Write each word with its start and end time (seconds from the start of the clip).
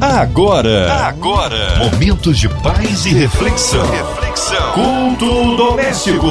Agora, 0.00 0.92
agora, 1.08 1.76
momentos 1.78 2.38
de 2.38 2.48
paz 2.48 3.04
e 3.04 3.08
reflexão. 3.08 3.84
Reflexão. 3.90 4.72
Culto 4.72 5.56
doméstico. 5.56 6.28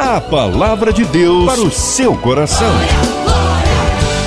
A 0.00 0.20
palavra 0.20 0.92
de 0.92 1.04
Deus 1.04 1.44
para 1.44 1.60
o 1.60 1.68
seu 1.68 2.16
coração. 2.16 2.70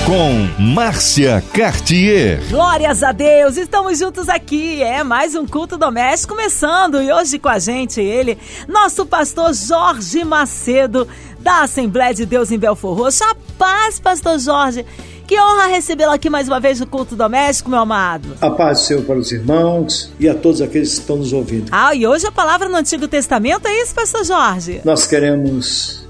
Com 0.04 0.62
Márcia 0.62 1.42
Cartier. 1.54 2.42
Glórias 2.50 3.02
a 3.02 3.12
Deus, 3.12 3.56
estamos 3.56 3.98
juntos 3.98 4.28
aqui. 4.28 4.82
É 4.82 5.02
mais 5.02 5.34
um 5.34 5.46
culto 5.46 5.78
doméstico 5.78 6.34
começando 6.34 7.00
e 7.00 7.10
hoje 7.10 7.38
com 7.38 7.48
a 7.48 7.58
gente 7.58 7.98
ele, 7.98 8.36
nosso 8.68 9.06
pastor 9.06 9.54
Jorge 9.54 10.22
Macedo, 10.22 11.08
da 11.40 11.62
Assembleia 11.62 12.12
de 12.12 12.26
Deus 12.26 12.50
em 12.50 12.58
Belfor 12.58 12.94
Roxo. 12.94 13.24
A 13.24 13.34
paz, 13.56 13.98
pastor 13.98 14.38
Jorge. 14.38 14.84
Que 15.32 15.40
honra 15.40 15.66
recebê-lo 15.66 16.12
aqui 16.12 16.28
mais 16.28 16.46
uma 16.46 16.60
vez 16.60 16.78
no 16.78 16.86
culto 16.86 17.16
doméstico, 17.16 17.70
meu 17.70 17.78
amado. 17.78 18.36
A 18.38 18.50
paz 18.50 18.80
do 18.80 18.84
Senhor 18.84 19.02
para 19.04 19.16
os 19.16 19.32
irmãos 19.32 20.12
e 20.20 20.28
a 20.28 20.34
todos 20.34 20.60
aqueles 20.60 20.92
que 20.92 21.00
estão 21.00 21.16
nos 21.16 21.32
ouvindo. 21.32 21.70
Ah, 21.72 21.94
e 21.94 22.06
hoje 22.06 22.26
a 22.26 22.30
palavra 22.30 22.68
no 22.68 22.76
Antigo 22.76 23.08
Testamento 23.08 23.66
é 23.66 23.80
isso, 23.80 23.94
pastor 23.94 24.26
Jorge? 24.26 24.82
Nós 24.84 25.06
queremos, 25.06 26.06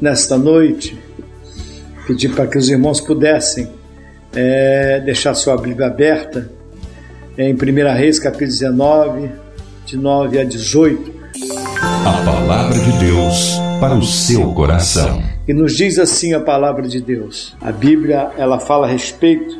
nesta 0.00 0.36
noite, 0.36 1.00
pedir 2.08 2.34
para 2.34 2.48
que 2.48 2.58
os 2.58 2.68
irmãos 2.68 3.00
pudessem 3.00 3.70
é, 4.34 4.98
deixar 4.98 5.34
sua 5.34 5.56
Bíblia 5.56 5.86
aberta 5.86 6.50
em 7.38 7.54
1 7.54 7.94
Reis, 7.94 8.18
capítulo 8.18 8.48
19, 8.50 9.30
de 9.84 9.96
9 9.96 10.40
a 10.40 10.44
18. 10.44 11.14
A 12.04 12.24
palavra 12.24 12.76
de 12.76 12.98
Deus 12.98 13.60
para 13.78 13.94
o 13.94 14.02
seu 14.02 14.52
coração. 14.54 15.35
E 15.48 15.54
nos 15.54 15.76
diz 15.76 15.96
assim 15.98 16.32
a 16.32 16.40
palavra 16.40 16.88
de 16.88 17.00
Deus. 17.00 17.56
A 17.60 17.70
Bíblia 17.70 18.32
ela 18.36 18.58
fala 18.58 18.86
a 18.86 18.90
respeito 18.90 19.56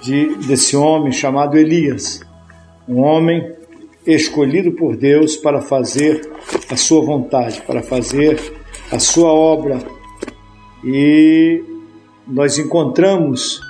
de, 0.00 0.36
desse 0.46 0.76
homem 0.76 1.10
chamado 1.10 1.58
Elias, 1.58 2.20
um 2.88 3.00
homem 3.00 3.52
escolhido 4.06 4.72
por 4.72 4.96
Deus 4.96 5.36
para 5.36 5.60
fazer 5.60 6.20
a 6.70 6.76
sua 6.76 7.04
vontade, 7.04 7.60
para 7.62 7.82
fazer 7.82 8.40
a 8.92 9.00
sua 9.00 9.32
obra. 9.32 9.78
E 10.84 11.64
nós 12.24 12.56
encontramos 12.56 13.60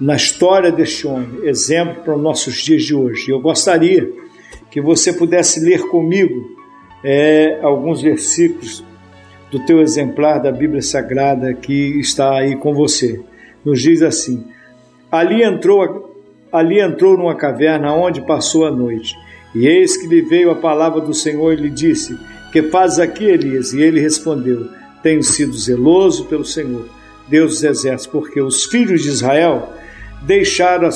na 0.00 0.16
história 0.16 0.72
deste 0.72 1.06
homem 1.06 1.44
exemplo 1.44 2.02
para 2.02 2.16
os 2.16 2.20
nossos 2.20 2.56
dias 2.56 2.82
de 2.82 2.92
hoje. 2.92 3.30
Eu 3.30 3.40
gostaria 3.40 4.10
que 4.68 4.80
você 4.80 5.12
pudesse 5.12 5.60
ler 5.60 5.86
comigo 5.86 6.56
é, 7.04 7.60
alguns 7.62 8.02
versículos 8.02 8.84
do 9.52 9.60
teu 9.66 9.82
exemplar 9.82 10.40
da 10.40 10.50
Bíblia 10.50 10.80
Sagrada 10.80 11.52
que 11.52 12.00
está 12.00 12.38
aí 12.38 12.56
com 12.56 12.72
você. 12.72 13.20
Nos 13.62 13.82
diz 13.82 14.02
assim: 14.02 14.46
Ali 15.10 15.42
entrou, 15.42 16.24
ali 16.50 16.80
entrou 16.80 17.18
numa 17.18 17.34
caverna 17.34 17.92
onde 17.92 18.22
passou 18.22 18.64
a 18.64 18.70
noite. 18.70 19.14
E 19.54 19.66
eis 19.66 19.94
que 19.94 20.06
lhe 20.06 20.22
veio 20.22 20.50
a 20.50 20.54
palavra 20.54 21.02
do 21.02 21.12
Senhor 21.12 21.52
e 21.52 21.56
lhe 21.56 21.68
disse: 21.68 22.18
Que 22.50 22.62
fazes 22.62 22.98
aqui, 22.98 23.26
Elias? 23.26 23.74
E 23.74 23.82
ele 23.82 24.00
respondeu: 24.00 24.68
Tenho 25.02 25.22
sido 25.22 25.52
zeloso 25.52 26.24
pelo 26.24 26.46
Senhor, 26.46 26.88
Deus 27.28 27.52
dos 27.52 27.64
exércitos, 27.64 28.06
porque 28.06 28.40
os 28.40 28.64
filhos 28.64 29.02
de 29.02 29.10
Israel 29.10 29.68
deixaram 30.22 30.88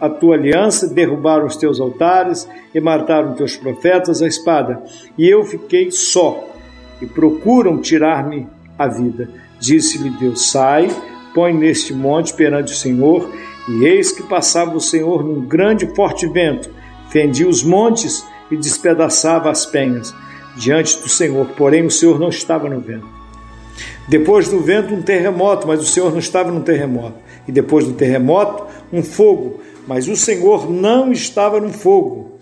a 0.00 0.08
tua 0.08 0.34
aliança, 0.34 0.92
derrubaram 0.92 1.46
os 1.46 1.56
teus 1.56 1.78
altares 1.78 2.48
e 2.74 2.80
mataram 2.80 3.34
teus 3.34 3.56
profetas 3.56 4.20
à 4.20 4.26
espada. 4.26 4.82
E 5.16 5.28
eu 5.28 5.44
fiquei 5.44 5.92
só 5.92 6.49
e 7.00 7.06
procuram 7.06 7.78
tirar-me 7.78 8.46
a 8.78 8.86
vida. 8.86 9.28
Disse-lhe 9.58 10.10
Deus: 10.10 10.50
Sai, 10.50 10.88
põe 11.34 11.52
neste 11.52 11.92
monte 11.92 12.34
perante 12.34 12.72
o 12.72 12.76
Senhor. 12.76 13.30
E 13.68 13.84
eis 13.84 14.10
que 14.10 14.22
passava 14.22 14.74
o 14.74 14.80
Senhor 14.80 15.24
num 15.24 15.46
grande 15.46 15.84
e 15.84 15.94
forte 15.94 16.26
vento, 16.26 16.70
fendia 17.10 17.48
os 17.48 17.62
montes 17.62 18.24
e 18.50 18.56
despedaçava 18.56 19.50
as 19.50 19.64
penhas 19.64 20.14
diante 20.56 20.98
do 20.98 21.08
Senhor. 21.08 21.46
Porém, 21.56 21.84
o 21.84 21.90
Senhor 21.90 22.18
não 22.18 22.30
estava 22.30 22.68
no 22.68 22.80
vento. 22.80 23.06
Depois 24.08 24.48
do 24.48 24.60
vento, 24.60 24.92
um 24.92 25.02
terremoto, 25.02 25.68
mas 25.68 25.80
o 25.80 25.86
Senhor 25.86 26.10
não 26.10 26.18
estava 26.18 26.50
no 26.50 26.62
terremoto. 26.62 27.14
E 27.46 27.52
depois 27.52 27.84
do 27.84 27.92
terremoto, 27.92 28.66
um 28.92 29.02
fogo, 29.02 29.60
mas 29.86 30.08
o 30.08 30.16
Senhor 30.16 30.70
não 30.70 31.12
estava 31.12 31.60
no 31.60 31.72
fogo. 31.72 32.38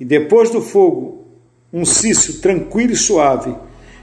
E 0.00 0.04
depois 0.04 0.50
do 0.50 0.60
fogo, 0.62 1.26
um 1.72 1.84
cício 1.84 2.40
tranquilo 2.40 2.92
e 2.92 2.96
suave. 2.96 3.54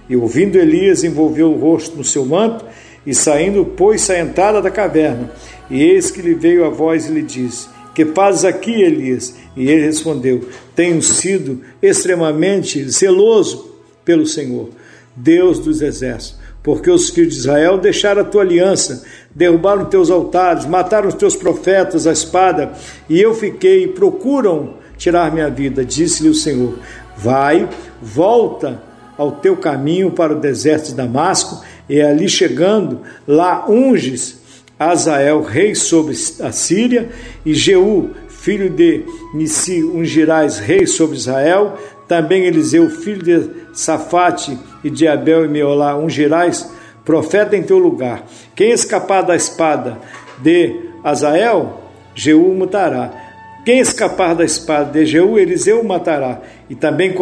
E 0.09 0.15
ouvindo 0.15 0.57
Elias, 0.57 1.03
envolveu 1.03 1.51
o 1.51 1.59
rosto 1.59 1.95
no 1.95 2.03
seu 2.03 2.25
manto 2.25 2.65
e 3.05 3.13
saindo, 3.13 3.63
pôs-se 3.63 4.11
à 4.11 4.19
entrada 4.19 4.61
da 4.61 4.71
caverna. 4.71 5.31
E 5.69 5.83
eis 5.83 6.09
que 6.09 6.21
lhe 6.21 6.33
veio 6.33 6.65
a 6.65 6.69
voz 6.69 7.07
e 7.07 7.13
lhe 7.13 7.21
disse: 7.21 7.69
Que 7.93 8.05
fazes 8.05 8.43
aqui, 8.43 8.81
Elias? 8.81 9.35
E 9.55 9.69
ele 9.69 9.85
respondeu: 9.85 10.47
Tenho 10.75 11.01
sido 11.01 11.61
extremamente 11.81 12.89
zeloso 12.89 13.69
pelo 14.03 14.25
Senhor, 14.25 14.69
Deus 15.15 15.59
dos 15.59 15.81
exércitos, 15.81 16.39
porque 16.63 16.89
os 16.89 17.11
filhos 17.11 17.33
de 17.33 17.39
Israel 17.41 17.77
deixaram 17.77 18.21
a 18.21 18.25
tua 18.25 18.41
aliança, 18.41 19.03
derrubaram 19.33 19.85
teus 19.85 20.09
altares, 20.09 20.65
mataram 20.65 21.07
os 21.07 21.13
teus 21.13 21.35
profetas 21.35 22.07
à 22.07 22.11
espada, 22.11 22.73
e 23.07 23.21
eu 23.21 23.35
fiquei, 23.35 23.87
procuram 23.87 24.73
tirar 24.97 25.31
minha 25.31 25.49
vida. 25.49 25.85
Disse-lhe 25.85 26.29
o 26.29 26.33
Senhor: 26.33 26.79
Vai, 27.15 27.69
volta 28.01 28.88
ao 29.19 29.33
teu 29.33 29.57
caminho 29.57 30.11
para 30.11 30.31
o 30.31 30.39
deserto 30.39 30.87
de 30.87 30.95
Damasco, 30.95 31.61
e 31.89 32.01
ali 32.01 32.29
chegando, 32.29 33.01
lá 33.27 33.69
unges 33.69 34.39
Azael, 34.79 35.41
rei 35.41 35.75
sobre 35.75 36.15
a 36.41 36.53
Síria, 36.53 37.09
e 37.45 37.53
Jeú, 37.53 38.11
filho 38.29 38.69
de 38.69 39.03
Nissi, 39.33 39.83
ungirás 39.83 40.57
rei 40.57 40.87
sobre 40.87 41.17
Israel, 41.17 41.77
também 42.07 42.45
Eliseu, 42.45 42.89
filho 42.89 43.21
de 43.21 43.49
Safate 43.73 44.57
e 44.85 44.89
de 44.89 45.05
Abel 45.05 45.43
e 45.43 45.49
Meolá, 45.49 45.97
ungirás 45.97 46.71
profeta 47.03 47.57
em 47.57 47.63
teu 47.63 47.77
lugar. 47.77 48.23
Quem 48.55 48.71
escapar 48.71 49.21
da 49.21 49.35
espada 49.35 49.97
de 50.41 50.73
Azael, 51.03 51.81
Jeú 52.15 52.53
mutará. 52.53 53.11
Quem 53.65 53.79
escapar 53.79 54.33
da 54.33 54.45
espada 54.45 54.91
de 54.91 55.05
Jeú, 55.05 55.37
Eliseu 55.37 55.83
matará. 55.83 56.41
E 56.69 56.75
também 56.75 57.15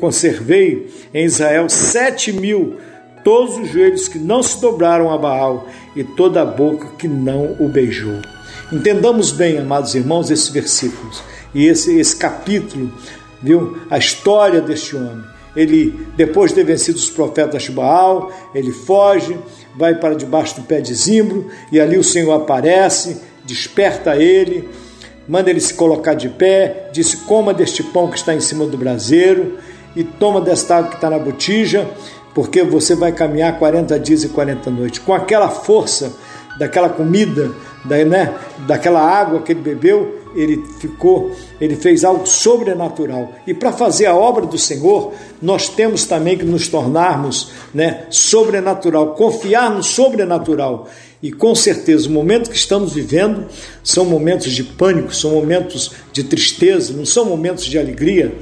conservei 0.00 0.90
em 1.12 1.24
Israel 1.24 1.68
sete 1.68 2.32
mil, 2.32 2.76
todos 3.22 3.58
os 3.58 3.68
joelhos 3.68 4.08
que 4.08 4.18
não 4.18 4.42
se 4.42 4.60
dobraram 4.60 5.12
a 5.12 5.18
Baal 5.18 5.68
e 5.94 6.02
toda 6.02 6.40
a 6.40 6.46
boca 6.46 6.88
que 6.98 7.06
não 7.06 7.56
o 7.60 7.68
beijou. 7.68 8.22
Entendamos 8.72 9.30
bem, 9.30 9.58
amados 9.58 9.94
irmãos, 9.94 10.30
esses 10.30 10.48
versículos 10.48 11.22
e 11.54 11.66
esse, 11.66 11.98
esse 11.98 12.16
capítulo, 12.16 12.92
viu? 13.42 13.76
A 13.90 13.98
história 13.98 14.60
deste 14.60 14.96
homem. 14.96 15.24
Ele, 15.54 16.06
depois 16.16 16.50
de 16.50 16.56
ter 16.56 16.64
vencido 16.64 16.98
os 16.98 17.08
profetas 17.08 17.62
de 17.62 17.72
Baal, 17.72 18.30
ele 18.54 18.72
foge, 18.72 19.36
vai 19.76 19.94
para 19.94 20.14
debaixo 20.14 20.56
do 20.56 20.66
pé 20.66 20.80
de 20.80 20.94
zimbro 20.94 21.48
e 21.72 21.80
ali 21.80 21.96
o 21.96 22.04
Senhor 22.04 22.32
aparece, 22.32 23.20
desperta 23.44 24.16
ele 24.16 24.68
manda 25.28 25.50
ele 25.50 25.60
se 25.60 25.74
colocar 25.74 26.14
de 26.14 26.28
pé, 26.28 26.90
disse: 26.92 27.18
coma 27.18 27.52
deste 27.52 27.82
pão 27.82 28.08
que 28.08 28.18
está 28.18 28.34
em 28.34 28.40
cima 28.40 28.66
do 28.66 28.76
braseiro 28.76 29.58
e 29.94 30.04
toma 30.04 30.40
desta 30.40 30.76
água 30.76 30.90
que 30.90 30.96
está 30.96 31.10
na 31.10 31.18
botija, 31.18 31.88
porque 32.34 32.62
você 32.62 32.94
vai 32.94 33.12
caminhar 33.12 33.58
40 33.58 33.98
dias 33.98 34.24
e 34.24 34.28
40 34.28 34.70
noites. 34.70 34.98
Com 34.98 35.14
aquela 35.14 35.48
força 35.48 36.12
daquela 36.58 36.88
comida, 36.88 37.50
da, 37.84 38.04
né, 38.04 38.34
daquela 38.66 39.00
água 39.00 39.40
que 39.42 39.52
ele 39.52 39.60
bebeu, 39.60 40.26
ele 40.34 40.62
ficou, 40.78 41.32
ele 41.60 41.76
fez 41.76 42.04
algo 42.04 42.26
sobrenatural. 42.26 43.32
E 43.46 43.54
para 43.54 43.72
fazer 43.72 44.06
a 44.06 44.14
obra 44.14 44.44
do 44.44 44.58
Senhor, 44.58 45.12
nós 45.40 45.68
temos 45.68 46.04
também 46.04 46.36
que 46.36 46.44
nos 46.44 46.68
tornarmos, 46.68 47.50
né, 47.72 48.04
sobrenatural, 48.10 49.14
confiar 49.14 49.70
no 49.70 49.82
sobrenatural. 49.82 50.88
E 51.26 51.32
com 51.32 51.56
certeza, 51.56 52.08
o 52.08 52.12
momento 52.12 52.48
que 52.48 52.56
estamos 52.56 52.92
vivendo 52.92 53.46
são 53.82 54.04
momentos 54.04 54.52
de 54.52 54.62
pânico, 54.62 55.12
são 55.12 55.32
momentos 55.32 55.90
de 56.12 56.22
tristeza, 56.22 56.92
não 56.92 57.04
são 57.04 57.24
momentos 57.24 57.64
de 57.64 57.76
alegria, 57.76 58.32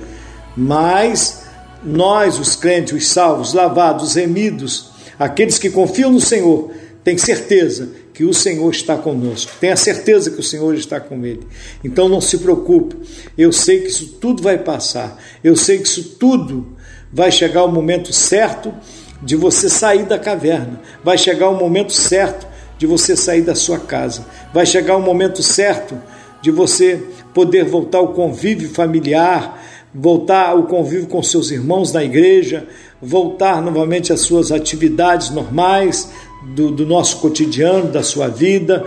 mas 0.55 1.45
nós, 1.83 2.39
os 2.39 2.55
crentes, 2.55 2.93
os 2.93 3.07
salvos, 3.07 3.55
lavados, 3.55 4.17
remidos, 4.17 4.91
aqueles 5.19 5.57
que 5.57 5.71
confiam 5.71 6.13
no 6.13 6.21
Senhor, 6.21 6.73
têm 7.03 7.17
certeza 7.17 7.89
que 8.13 8.23
o 8.23 8.35
Senhor 8.35 8.71
está 8.71 8.99
conosco, 8.99 9.53
tenha 9.59 9.77
certeza 9.77 10.31
que 10.31 10.41
o 10.41 10.45
Senhor 10.45 10.75
está 10.75 11.01
com 11.01 11.25
ele. 11.25 11.47
Então 11.83 12.07
não 12.07 12.21
se 12.21 12.37
preocupe, 12.37 12.97
eu 13.39 13.51
sei 13.51 13.81
que 13.81 13.89
isso 13.89 14.19
tudo 14.21 14.43
vai 14.43 14.59
passar, 14.59 15.19
eu 15.43 15.57
sei 15.57 15.79
que 15.79 15.89
isso 15.89 16.17
tudo 16.21 16.77
vai 17.11 17.33
chegar 17.33 17.65
o 17.65 17.73
momento 17.73 18.13
certo 18.13 18.75
de 19.23 19.37
você 19.37 19.71
sair 19.71 20.05
da 20.05 20.19
caverna, 20.19 20.83
vai 21.03 21.17
chegar 21.17 21.49
o 21.49 21.59
momento 21.59 21.95
certo 21.95 22.53
de 22.79 22.87
você 22.87 23.17
sair 23.17 23.43
da 23.43 23.55
sua 23.55 23.79
casa. 23.79 24.27
Vai 24.53 24.67
chegar 24.67 24.97
o 24.97 25.03
momento 25.03 25.43
certo 25.43 25.97
de 26.43 26.51
você 26.51 27.03
poder 27.33 27.65
voltar 27.65 27.99
ao 27.99 28.09
convívio 28.09 28.69
familiar, 28.69 29.63
voltar 29.95 30.49
ao 30.49 30.65
convívio 30.65 31.07
com 31.07 31.23
seus 31.23 31.51
irmãos 31.51 31.93
na 31.93 32.03
igreja, 32.05 32.67
voltar 33.01 33.63
novamente 33.63 34.13
às 34.13 34.21
suas 34.21 34.51
atividades 34.51 35.31
normais 35.31 36.11
do, 36.55 36.71
do 36.71 36.85
nosso 36.85 37.19
cotidiano, 37.19 37.91
da 37.91 38.03
sua 38.03 38.29
vida. 38.29 38.85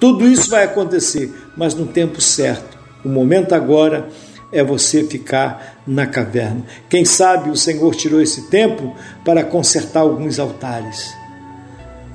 Tudo 0.00 0.26
isso 0.26 0.50
vai 0.50 0.64
acontecer, 0.64 1.32
mas 1.56 1.74
no 1.74 1.86
tempo 1.86 2.20
certo. 2.20 2.76
O 3.04 3.08
momento 3.08 3.54
agora 3.54 4.08
é 4.52 4.64
você 4.64 5.04
ficar 5.04 5.80
na 5.86 6.06
caverna. 6.06 6.64
Quem 6.88 7.04
sabe 7.04 7.50
o 7.50 7.56
Senhor 7.56 7.94
tirou 7.94 8.20
esse 8.20 8.48
tempo 8.48 8.94
para 9.24 9.44
consertar 9.44 10.00
alguns 10.00 10.38
altares. 10.38 11.14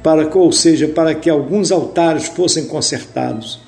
Para, 0.04 0.30
ou 0.38 0.52
seja, 0.52 0.88
para 0.88 1.14
que 1.14 1.30
alguns 1.30 1.72
altares 1.72 2.28
fossem 2.28 2.66
consertados. 2.66 3.60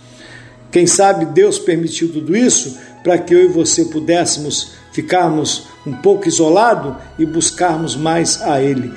Quem 0.71 0.87
sabe 0.87 1.25
Deus 1.25 1.59
permitiu 1.59 2.11
tudo 2.11 2.35
isso 2.35 2.77
para 3.03 3.17
que 3.17 3.33
eu 3.33 3.45
e 3.45 3.47
você 3.47 3.85
pudéssemos 3.85 4.71
ficarmos 4.91 5.67
um 5.85 5.93
pouco 5.93 6.27
isolados 6.27 6.95
e 7.19 7.25
buscarmos 7.25 7.95
mais 7.95 8.41
a 8.41 8.61
Ele, 8.61 8.91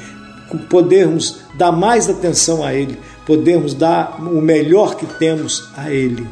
podermos 0.71 1.39
dar 1.55 1.73
mais 1.73 2.09
atenção 2.09 2.63
a 2.65 2.73
Ele, 2.73 2.99
podermos 3.27 3.75
dar 3.75 4.21
o 4.21 4.41
melhor 4.41 4.95
que 4.95 5.07
temos 5.19 5.69
a 5.77 5.91
Ele. 5.91 6.27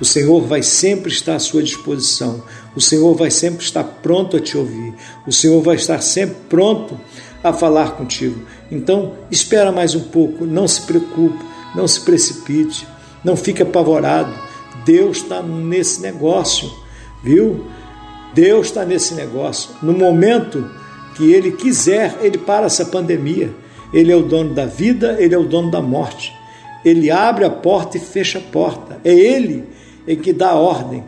O 0.00 0.04
Senhor 0.04 0.42
vai 0.46 0.62
sempre 0.62 1.10
estar 1.10 1.36
à 1.36 1.38
sua 1.38 1.62
disposição. 1.62 2.42
O 2.74 2.80
Senhor 2.80 3.14
vai 3.14 3.30
sempre 3.30 3.64
estar 3.64 3.82
pronto 3.82 4.36
a 4.36 4.40
te 4.40 4.56
ouvir. 4.56 4.94
O 5.26 5.32
Senhor 5.32 5.62
vai 5.62 5.76
estar 5.76 6.00
sempre 6.02 6.36
pronto 6.48 7.00
a 7.48 7.52
falar 7.52 7.92
contigo. 7.92 8.42
Então, 8.70 9.14
espera 9.30 9.72
mais 9.72 9.94
um 9.94 10.00
pouco, 10.04 10.44
não 10.44 10.66
se 10.66 10.82
preocupe, 10.82 11.44
não 11.74 11.86
se 11.86 12.00
precipite, 12.00 12.86
não 13.24 13.36
fique 13.36 13.62
apavorado. 13.62 14.32
Deus 14.84 15.18
está 15.18 15.42
nesse 15.42 16.00
negócio, 16.00 16.70
viu? 17.22 17.66
Deus 18.34 18.66
está 18.66 18.84
nesse 18.84 19.14
negócio. 19.14 19.70
No 19.82 19.92
momento 19.92 20.68
que 21.14 21.32
Ele 21.32 21.52
quiser, 21.52 22.18
Ele 22.20 22.38
para 22.38 22.66
essa 22.66 22.84
pandemia. 22.84 23.52
Ele 23.92 24.12
é 24.12 24.16
o 24.16 24.22
dono 24.22 24.54
da 24.54 24.66
vida, 24.66 25.16
Ele 25.18 25.34
é 25.34 25.38
o 25.38 25.44
dono 25.44 25.70
da 25.70 25.80
morte. 25.80 26.32
Ele 26.84 27.10
abre 27.10 27.44
a 27.44 27.50
porta 27.50 27.96
e 27.96 28.00
fecha 28.00 28.38
a 28.38 28.42
porta. 28.42 29.00
É 29.04 29.12
Ele 29.12 29.64
em 30.06 30.16
que 30.16 30.32
dá 30.32 30.54
ordem. 30.54 31.02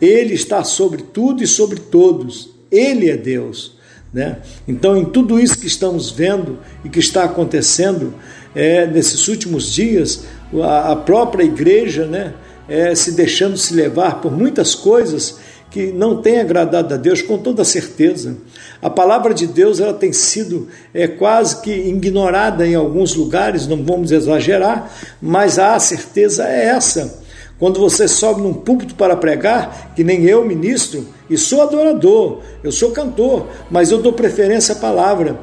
Ele 0.00 0.34
está 0.34 0.64
sobre 0.64 1.02
tudo 1.02 1.42
e 1.42 1.46
sobre 1.46 1.78
todos. 1.78 2.50
Ele 2.70 3.08
é 3.08 3.16
Deus. 3.16 3.76
Né? 4.12 4.38
Então, 4.68 4.96
em 4.96 5.06
tudo 5.06 5.40
isso 5.40 5.58
que 5.58 5.66
estamos 5.66 6.10
vendo 6.10 6.58
e 6.84 6.88
que 6.88 6.98
está 6.98 7.24
acontecendo 7.24 8.14
é, 8.54 8.86
nesses 8.86 9.26
últimos 9.28 9.72
dias, 9.72 10.24
a, 10.62 10.92
a 10.92 10.96
própria 10.96 11.44
igreja 11.44 12.06
né, 12.06 12.34
é, 12.68 12.94
se 12.94 13.12
deixando 13.12 13.56
se 13.56 13.74
levar 13.74 14.20
por 14.20 14.30
muitas 14.30 14.74
coisas 14.74 15.38
que 15.70 15.90
não 15.90 16.20
tem 16.20 16.38
agradado 16.38 16.92
a 16.92 16.96
Deus 16.98 17.22
com 17.22 17.38
toda 17.38 17.64
certeza. 17.64 18.36
A 18.82 18.90
palavra 18.90 19.32
de 19.32 19.46
Deus 19.46 19.80
ela 19.80 19.94
tem 19.94 20.12
sido 20.12 20.68
é, 20.92 21.08
quase 21.08 21.62
que 21.62 21.70
ignorada 21.70 22.66
em 22.66 22.74
alguns 22.74 23.14
lugares, 23.14 23.66
não 23.66 23.82
vamos 23.82 24.12
exagerar, 24.12 24.92
mas 25.20 25.58
a 25.58 25.78
certeza 25.78 26.46
é 26.46 26.66
essa. 26.66 27.21
Quando 27.62 27.78
você 27.78 28.08
sobe 28.08 28.42
num 28.42 28.52
púlpito 28.52 28.96
para 28.96 29.14
pregar, 29.14 29.92
que 29.94 30.02
nem 30.02 30.24
eu 30.24 30.44
ministro, 30.44 31.06
e 31.30 31.38
sou 31.38 31.62
adorador, 31.62 32.40
eu 32.60 32.72
sou 32.72 32.90
cantor, 32.90 33.46
mas 33.70 33.92
eu 33.92 33.98
dou 33.98 34.12
preferência 34.12 34.74
à 34.74 34.78
palavra. 34.78 35.38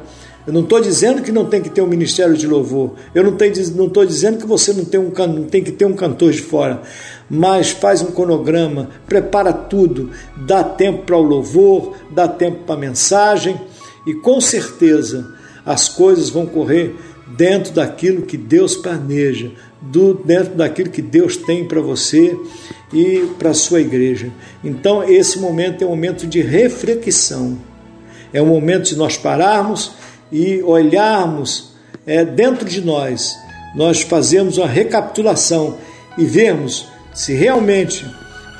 Eu 0.46 0.52
não 0.52 0.60
estou 0.60 0.82
dizendo 0.82 1.22
que 1.22 1.32
não 1.32 1.46
tem 1.46 1.62
que 1.62 1.70
ter 1.70 1.80
um 1.80 1.86
ministério 1.86 2.36
de 2.36 2.46
louvor. 2.46 2.92
Eu 3.14 3.24
não 3.24 3.32
estou 3.86 4.04
dizendo 4.04 4.36
que 4.36 4.46
você 4.46 4.70
não 4.74 4.84
tem, 4.84 5.00
um, 5.00 5.10
não 5.28 5.44
tem 5.44 5.64
que 5.64 5.72
ter 5.72 5.86
um 5.86 5.94
cantor 5.94 6.30
de 6.32 6.42
fora. 6.42 6.82
Mas 7.30 7.70
faz 7.70 8.02
um 8.02 8.10
cronograma, 8.10 8.90
prepara 9.06 9.50
tudo, 9.50 10.10
dá 10.36 10.62
tempo 10.62 11.04
para 11.06 11.16
o 11.16 11.22
louvor, 11.22 11.94
dá 12.10 12.28
tempo 12.28 12.64
para 12.66 12.74
a 12.74 12.78
mensagem 12.78 13.58
e 14.06 14.12
com 14.12 14.42
certeza 14.42 15.26
as 15.64 15.88
coisas 15.88 16.28
vão 16.28 16.44
correr 16.44 16.96
dentro 17.36 17.72
daquilo 17.72 18.22
que 18.22 18.36
Deus 18.36 18.76
planeja, 18.76 19.50
do, 19.80 20.14
dentro 20.14 20.54
daquilo 20.54 20.90
que 20.90 21.02
Deus 21.02 21.36
tem 21.36 21.66
para 21.66 21.80
você 21.80 22.36
e 22.92 23.26
para 23.38 23.50
a 23.50 23.54
sua 23.54 23.80
igreja. 23.80 24.30
Então, 24.62 25.02
esse 25.02 25.38
momento 25.38 25.82
é 25.82 25.86
um 25.86 25.90
momento 25.90 26.26
de 26.26 26.40
reflexão, 26.40 27.58
é 28.32 28.42
um 28.42 28.46
momento 28.46 28.88
de 28.88 28.96
nós 28.96 29.16
pararmos 29.16 29.92
e 30.30 30.62
olharmos 30.62 31.72
é, 32.06 32.24
dentro 32.24 32.68
de 32.68 32.80
nós, 32.80 33.34
nós 33.74 34.02
fazemos 34.02 34.58
uma 34.58 34.66
recapitulação 34.66 35.78
e 36.18 36.24
vemos 36.24 36.88
se 37.14 37.34
realmente 37.34 38.06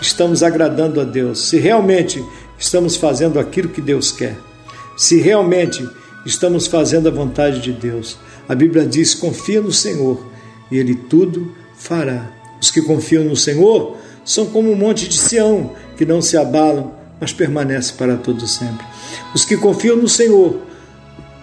estamos 0.00 0.43
agradando 0.43 1.00
a 1.00 1.05
Deus, 1.05 1.49
se 1.49 1.58
realmente 1.58 2.25
estamos 2.58 2.96
fazendo 2.96 3.38
aquilo 3.38 3.69
que 3.69 3.81
Deus 3.81 4.12
quer, 4.12 4.37
se 4.96 5.20
realmente 5.20 5.87
estamos 6.25 6.67
fazendo 6.67 7.08
a 7.08 7.12
vontade 7.12 7.61
de 7.61 7.72
Deus. 7.72 8.19
A 8.50 8.55
Bíblia 8.56 8.85
diz: 8.85 9.14
confia 9.14 9.61
no 9.62 9.70
Senhor 9.70 10.20
e 10.73 10.76
Ele 10.76 10.97
tudo 10.97 11.55
fará. 11.73 12.32
Os 12.61 12.69
que 12.69 12.82
confiam 12.82 13.23
no 13.23 13.37
Senhor 13.37 13.97
são 14.25 14.47
como 14.47 14.73
um 14.73 14.75
monte 14.75 15.08
de 15.08 15.17
Sião, 15.17 15.70
que 15.97 16.05
não 16.05 16.20
se 16.20 16.37
abalam, 16.37 16.93
mas 17.20 17.32
permanece 17.32 17.93
para 17.93 18.17
todo 18.17 18.49
sempre. 18.49 18.85
Os 19.32 19.44
que 19.44 19.56
confiam 19.56 19.94
no 19.94 20.08
Senhor 20.08 20.62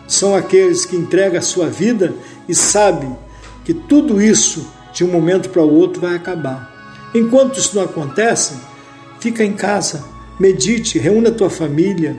são 0.06 0.36
aqueles 0.36 0.83
que 0.83 0.98
entregam 0.98 1.39
a 1.39 1.42
sua 1.42 1.69
vida 1.69 2.13
e 2.45 2.54
sabem 2.54 3.15
que 3.63 3.74
tudo 3.74 4.21
isso, 4.21 4.68
de 4.92 5.06
um 5.06 5.07
momento 5.07 5.50
para 5.50 5.63
o 5.63 5.74
outro, 5.74 6.01
vai 6.01 6.13
acabar. 6.13 7.10
Enquanto 7.15 7.57
isso 7.57 7.74
não 7.74 7.83
acontece, 7.83 8.56
fica 9.21 9.45
em 9.45 9.53
casa, 9.53 10.03
medite, 10.38 11.00
reúna 11.00 11.30
a 11.30 11.33
tua 11.33 11.50
família, 11.50 12.18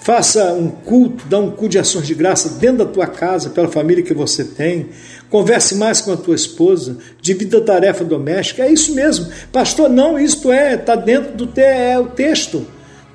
faça 0.00 0.52
um 0.52 0.70
culto, 0.70 1.24
dá 1.26 1.38
um 1.38 1.50
culto 1.50 1.70
de 1.70 1.78
ações 1.78 2.06
de 2.06 2.14
graça 2.14 2.58
dentro 2.58 2.78
da 2.78 2.86
tua 2.86 3.06
casa, 3.06 3.50
pela 3.50 3.68
família 3.68 4.02
que 4.02 4.14
você 4.14 4.44
tem, 4.44 4.88
converse 5.28 5.74
mais 5.74 6.00
com 6.00 6.12
a 6.12 6.16
tua 6.16 6.34
esposa, 6.34 6.96
divida 7.20 7.58
a 7.58 7.60
tarefa 7.60 8.04
doméstica, 8.04 8.64
é 8.64 8.72
isso 8.72 8.94
mesmo. 8.94 9.28
Pastor, 9.52 9.88
não, 9.88 10.18
isto 10.18 10.50
é, 10.50 10.74
está 10.74 10.94
dentro 10.94 11.32
do 11.34 11.46
te, 11.46 11.60
é, 11.60 11.98
o 11.98 12.06
texto, 12.06 12.66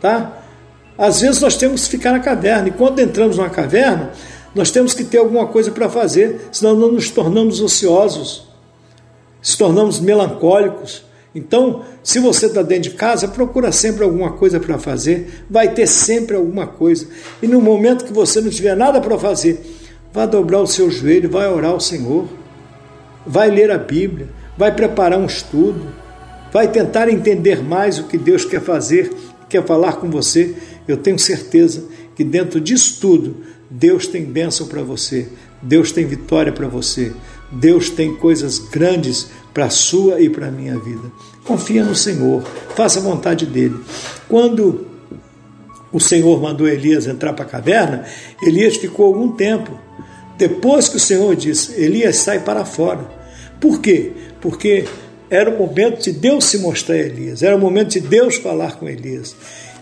tá? 0.01 0.39
Às 0.97 1.21
vezes 1.21 1.41
nós 1.41 1.55
temos 1.55 1.85
que 1.85 1.91
ficar 1.91 2.11
na 2.11 2.19
caverna, 2.19 2.67
e 2.67 2.71
quando 2.71 2.99
entramos 2.99 3.37
numa 3.37 3.49
caverna, 3.49 4.11
nós 4.53 4.69
temos 4.69 4.93
que 4.93 5.03
ter 5.03 5.17
alguma 5.17 5.47
coisa 5.47 5.71
para 5.71 5.89
fazer, 5.89 6.49
senão 6.51 6.75
não 6.75 6.91
nos 6.91 7.09
tornamos 7.09 7.59
ociosos, 7.59 8.47
se 9.41 9.57
tornamos 9.57 9.99
melancólicos. 9.99 11.03
Então, 11.35 11.83
se 12.03 12.19
você 12.19 12.45
está 12.45 12.61
dentro 12.61 12.91
de 12.91 12.95
casa, 12.95 13.27
procura 13.27 13.71
sempre 13.71 14.03
alguma 14.03 14.33
coisa 14.33 14.59
para 14.59 14.77
fazer, 14.77 15.43
vai 15.49 15.73
ter 15.73 15.87
sempre 15.87 16.35
alguma 16.35 16.67
coisa. 16.67 17.07
E 17.41 17.47
no 17.47 17.59
momento 17.59 18.05
que 18.05 18.13
você 18.13 18.39
não 18.39 18.49
tiver 18.49 18.75
nada 18.75 19.01
para 19.01 19.17
fazer, 19.17 19.59
vá 20.13 20.27
dobrar 20.27 20.61
o 20.61 20.67
seu 20.67 20.91
joelho, 20.91 21.29
vai 21.29 21.47
orar 21.51 21.71
ao 21.71 21.79
Senhor, 21.79 22.27
vai 23.25 23.49
ler 23.49 23.71
a 23.71 23.77
Bíblia, 23.79 24.29
vai 24.55 24.73
preparar 24.73 25.17
um 25.17 25.25
estudo, 25.25 25.81
vai 26.51 26.67
tentar 26.67 27.09
entender 27.09 27.63
mais 27.63 27.97
o 27.97 28.03
que 28.03 28.17
Deus 28.17 28.45
quer 28.45 28.61
fazer, 28.61 29.11
quer 29.49 29.65
falar 29.65 29.93
com 29.93 30.11
você. 30.11 30.53
Eu 30.87 30.97
tenho 30.97 31.17
certeza 31.17 31.83
que 32.15 32.23
dentro 32.23 32.61
disso 32.61 32.99
tudo, 33.01 33.37
Deus 33.69 34.05
tem 34.05 34.23
bênção 34.23 34.67
para 34.67 34.83
você, 34.83 35.27
Deus 35.63 35.91
tem 35.91 36.05
vitória 36.05 36.51
para 36.51 36.67
você, 36.67 37.11
Deus 37.51 37.89
tem 37.89 38.15
coisas 38.15 38.59
grandes 38.59 39.29
para 39.53 39.65
a 39.65 39.69
sua 39.69 40.19
e 40.19 40.29
para 40.29 40.47
a 40.47 40.51
minha 40.51 40.77
vida. 40.79 41.11
Confia 41.43 41.83
no 41.83 41.95
Senhor, 41.95 42.43
faça 42.75 42.99
a 42.99 43.03
vontade 43.03 43.45
dele. 43.45 43.75
Quando 44.27 44.87
o 45.91 45.99
Senhor 45.99 46.41
mandou 46.41 46.67
Elias 46.67 47.05
entrar 47.05 47.33
para 47.33 47.45
a 47.45 47.47
caverna, 47.47 48.03
Elias 48.41 48.77
ficou 48.77 49.05
algum 49.05 49.31
tempo. 49.31 49.77
Depois 50.37 50.89
que 50.89 50.97
o 50.97 50.99
Senhor 50.99 51.35
disse, 51.35 51.79
Elias 51.79 52.17
sai 52.17 52.39
para 52.39 52.65
fora. 52.65 53.07
Por 53.61 53.79
quê? 53.79 54.11
Porque 54.41 54.85
era 55.29 55.49
o 55.49 55.57
momento 55.57 56.01
de 56.01 56.11
Deus 56.11 56.45
se 56.45 56.57
mostrar 56.57 56.95
a 56.95 56.99
Elias, 56.99 57.43
era 57.43 57.55
o 57.55 57.59
momento 57.59 57.93
de 57.93 57.99
Deus 57.99 58.37
falar 58.37 58.77
com 58.77 58.89
Elias. 58.89 59.35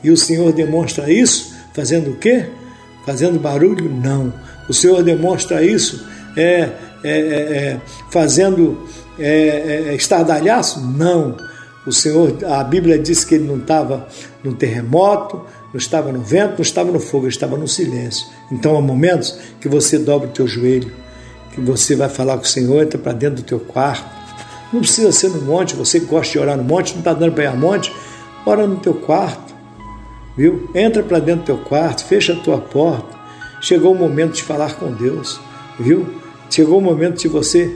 E 0.03 0.11
o 0.11 0.17
Senhor 0.17 0.51
demonstra 0.51 1.11
isso 1.11 1.53
fazendo 1.73 2.11
o 2.11 2.15
quê? 2.17 2.45
Fazendo 3.05 3.39
barulho? 3.39 3.89
Não. 3.89 4.33
O 4.67 4.73
Senhor 4.73 5.01
demonstra 5.03 5.63
isso 5.63 6.05
é, 6.35 6.41
é, 6.41 6.69
é, 7.03 7.13
é 7.13 7.81
fazendo 8.09 8.87
é, 9.21 9.83
é, 9.89 9.95
estardalhaço? 9.95 10.81
Não. 10.81 11.37
O 11.85 11.91
Senhor, 11.91 12.37
a 12.45 12.63
Bíblia 12.63 12.99
diz 12.99 13.23
que 13.23 13.35
ele 13.35 13.47
não 13.47 13.57
estava 13.57 14.07
no 14.43 14.53
terremoto, 14.53 15.41
não 15.73 15.77
estava 15.77 16.11
no 16.11 16.21
vento, 16.21 16.55
não 16.55 16.61
estava 16.61 16.91
no 16.91 16.99
fogo, 16.99 17.25
ele 17.25 17.33
estava 17.33 17.57
no 17.57 17.67
silêncio. 17.67 18.27
Então 18.51 18.77
há 18.77 18.81
momentos 18.81 19.37
que 19.59 19.67
você 19.67 19.97
dobra 19.97 20.29
o 20.29 20.31
teu 20.31 20.47
joelho, 20.47 20.91
que 21.53 21.61
você 21.61 21.95
vai 21.95 22.09
falar 22.09 22.37
com 22.37 22.43
o 22.43 22.47
Senhor, 22.47 22.83
entra 22.83 22.99
para 22.99 23.13
dentro 23.13 23.37
do 23.37 23.43
teu 23.43 23.59
quarto. 23.59 24.05
Não 24.71 24.81
precisa 24.81 25.11
ser 25.11 25.29
no 25.29 25.41
monte, 25.41 25.75
você 25.75 25.99
que 25.99 26.05
gosta 26.05 26.31
de 26.31 26.39
orar 26.39 26.55
no 26.55 26.63
monte, 26.63 26.91
não 26.91 26.99
está 26.99 27.13
dando 27.13 27.33
para 27.33 27.43
ir 27.45 27.47
a 27.47 27.55
monte, 27.55 27.91
ora 28.45 28.67
no 28.67 28.77
teu 28.77 28.93
quarto 28.93 29.51
viu? 30.35 30.69
Entra 30.73 31.03
para 31.03 31.19
dentro 31.19 31.41
do 31.41 31.45
teu 31.45 31.57
quarto, 31.57 32.05
fecha 32.05 32.33
a 32.33 32.37
tua 32.37 32.57
porta. 32.57 33.19
Chegou 33.61 33.93
o 33.93 33.97
momento 33.97 34.33
de 34.33 34.43
falar 34.43 34.75
com 34.75 34.91
Deus, 34.91 35.39
viu? 35.79 36.07
Chegou 36.49 36.79
o 36.79 36.81
momento 36.81 37.19
de 37.19 37.27
você 37.27 37.75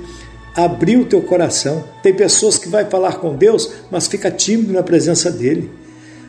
abrir 0.55 0.97
o 0.97 1.05
teu 1.05 1.21
coração. 1.21 1.83
Tem 2.01 2.13
pessoas 2.13 2.57
que 2.57 2.69
vai 2.69 2.85
falar 2.85 3.17
com 3.17 3.35
Deus, 3.35 3.69
mas 3.91 4.07
fica 4.07 4.31
tímido 4.31 4.71
na 4.71 4.81
presença 4.81 5.29
dele. 5.29 5.69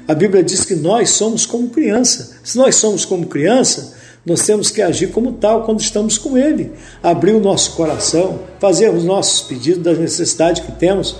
A 0.09 0.15
Bíblia 0.15 0.43
diz 0.43 0.65
que 0.65 0.75
nós 0.75 1.11
somos 1.11 1.47
como 1.47 1.69
criança. 1.69 2.39
Se 2.43 2.57
nós 2.57 2.77
somos 2.77 3.05
como 3.05 3.27
criança, 3.27 3.95
nós 4.25 4.43
temos 4.43 4.71
que 4.71 4.83
agir 4.83 5.09
como 5.11 5.33
tal 5.33 5.65
quando 5.65 5.81
estamos 5.81 6.19
com 6.19 6.37
Ele. 6.37 6.73
Abrir 7.03 7.33
o 7.33 7.41
nosso 7.41 7.73
coração, 7.73 8.41
fazer 8.59 8.91
os 8.91 9.05
nossos 9.05 9.43
pedidos 9.43 9.83
das 9.83 9.99
necessidades 9.99 10.63
que 10.63 10.73
temos, 10.73 11.17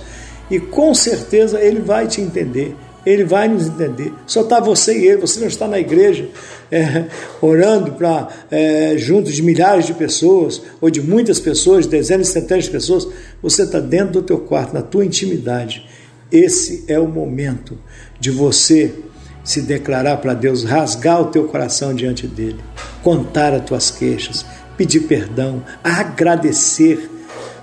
e 0.49 0.59
com 0.59 0.93
certeza 0.93 1.61
Ele 1.61 1.79
vai 1.79 2.07
te 2.07 2.21
entender 2.21 2.75
Ele 3.07 3.23
vai 3.23 3.47
nos 3.47 3.67
entender. 3.67 4.11
Só 4.25 4.41
está 4.41 4.59
você 4.59 4.97
e 4.97 5.07
ele. 5.07 5.21
Você 5.21 5.39
não 5.39 5.47
está 5.47 5.65
na 5.65 5.79
igreja 5.79 6.27
é, 6.69 7.05
orando 7.41 7.93
para 7.93 8.27
é, 8.51 8.97
junto 8.97 9.31
de 9.31 9.41
milhares 9.41 9.85
de 9.85 9.93
pessoas 9.93 10.61
ou 10.81 10.89
de 10.89 11.01
muitas 11.01 11.39
pessoas, 11.39 11.87
dezenas, 11.87 12.27
centenas 12.27 12.65
de 12.65 12.71
pessoas. 12.71 13.07
Você 13.41 13.63
está 13.63 13.79
dentro 13.79 14.13
do 14.13 14.23
teu 14.23 14.39
quarto, 14.39 14.73
na 14.73 14.81
tua 14.81 15.05
intimidade. 15.05 15.87
Esse 16.29 16.83
é 16.89 16.99
o 16.99 17.07
momento 17.07 17.77
de 18.19 18.29
você 18.29 18.93
se 19.41 19.61
declarar 19.61 20.17
para 20.17 20.33
Deus, 20.33 20.65
rasgar 20.65 21.21
o 21.21 21.27
teu 21.27 21.45
coração 21.45 21.93
diante 21.93 22.27
dele, 22.27 22.59
contar 23.01 23.53
as 23.53 23.63
tuas 23.63 23.89
queixas, 23.89 24.45
pedir 24.75 25.01
perdão, 25.01 25.63
agradecer 25.81 27.09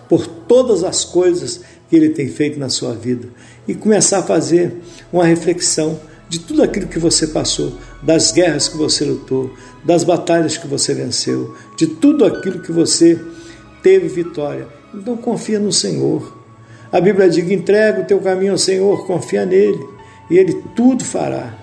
por 0.08 0.26
todas 0.26 0.82
as 0.82 1.04
coisas 1.04 1.60
que 1.88 1.96
ele 1.96 2.10
tem 2.10 2.28
feito 2.28 2.58
na 2.58 2.68
sua 2.68 2.94
vida 2.94 3.28
e 3.66 3.74
começar 3.74 4.18
a 4.18 4.22
fazer 4.22 4.74
uma 5.12 5.24
reflexão 5.24 6.00
de 6.28 6.40
tudo 6.40 6.62
aquilo 6.62 6.86
que 6.86 6.98
você 6.98 7.28
passou, 7.28 7.78
das 8.02 8.32
guerras 8.32 8.68
que 8.68 8.76
você 8.76 9.04
lutou, 9.04 9.52
das 9.84 10.02
batalhas 10.04 10.56
que 10.56 10.66
você 10.66 10.94
venceu, 10.94 11.54
de 11.76 11.86
tudo 11.86 12.24
aquilo 12.24 12.60
que 12.60 12.72
você 12.72 13.20
teve 13.82 14.08
vitória. 14.08 14.66
Então 14.92 15.16
confia 15.16 15.58
no 15.58 15.72
Senhor. 15.72 16.36
A 16.90 17.00
Bíblia 17.00 17.28
diz: 17.28 17.48
entrega 17.50 18.00
o 18.00 18.04
teu 18.04 18.18
caminho 18.20 18.52
ao 18.52 18.58
Senhor, 18.58 19.06
confia 19.06 19.44
nele, 19.44 19.84
e 20.30 20.38
ele 20.38 20.62
tudo 20.74 21.04
fará. 21.04 21.54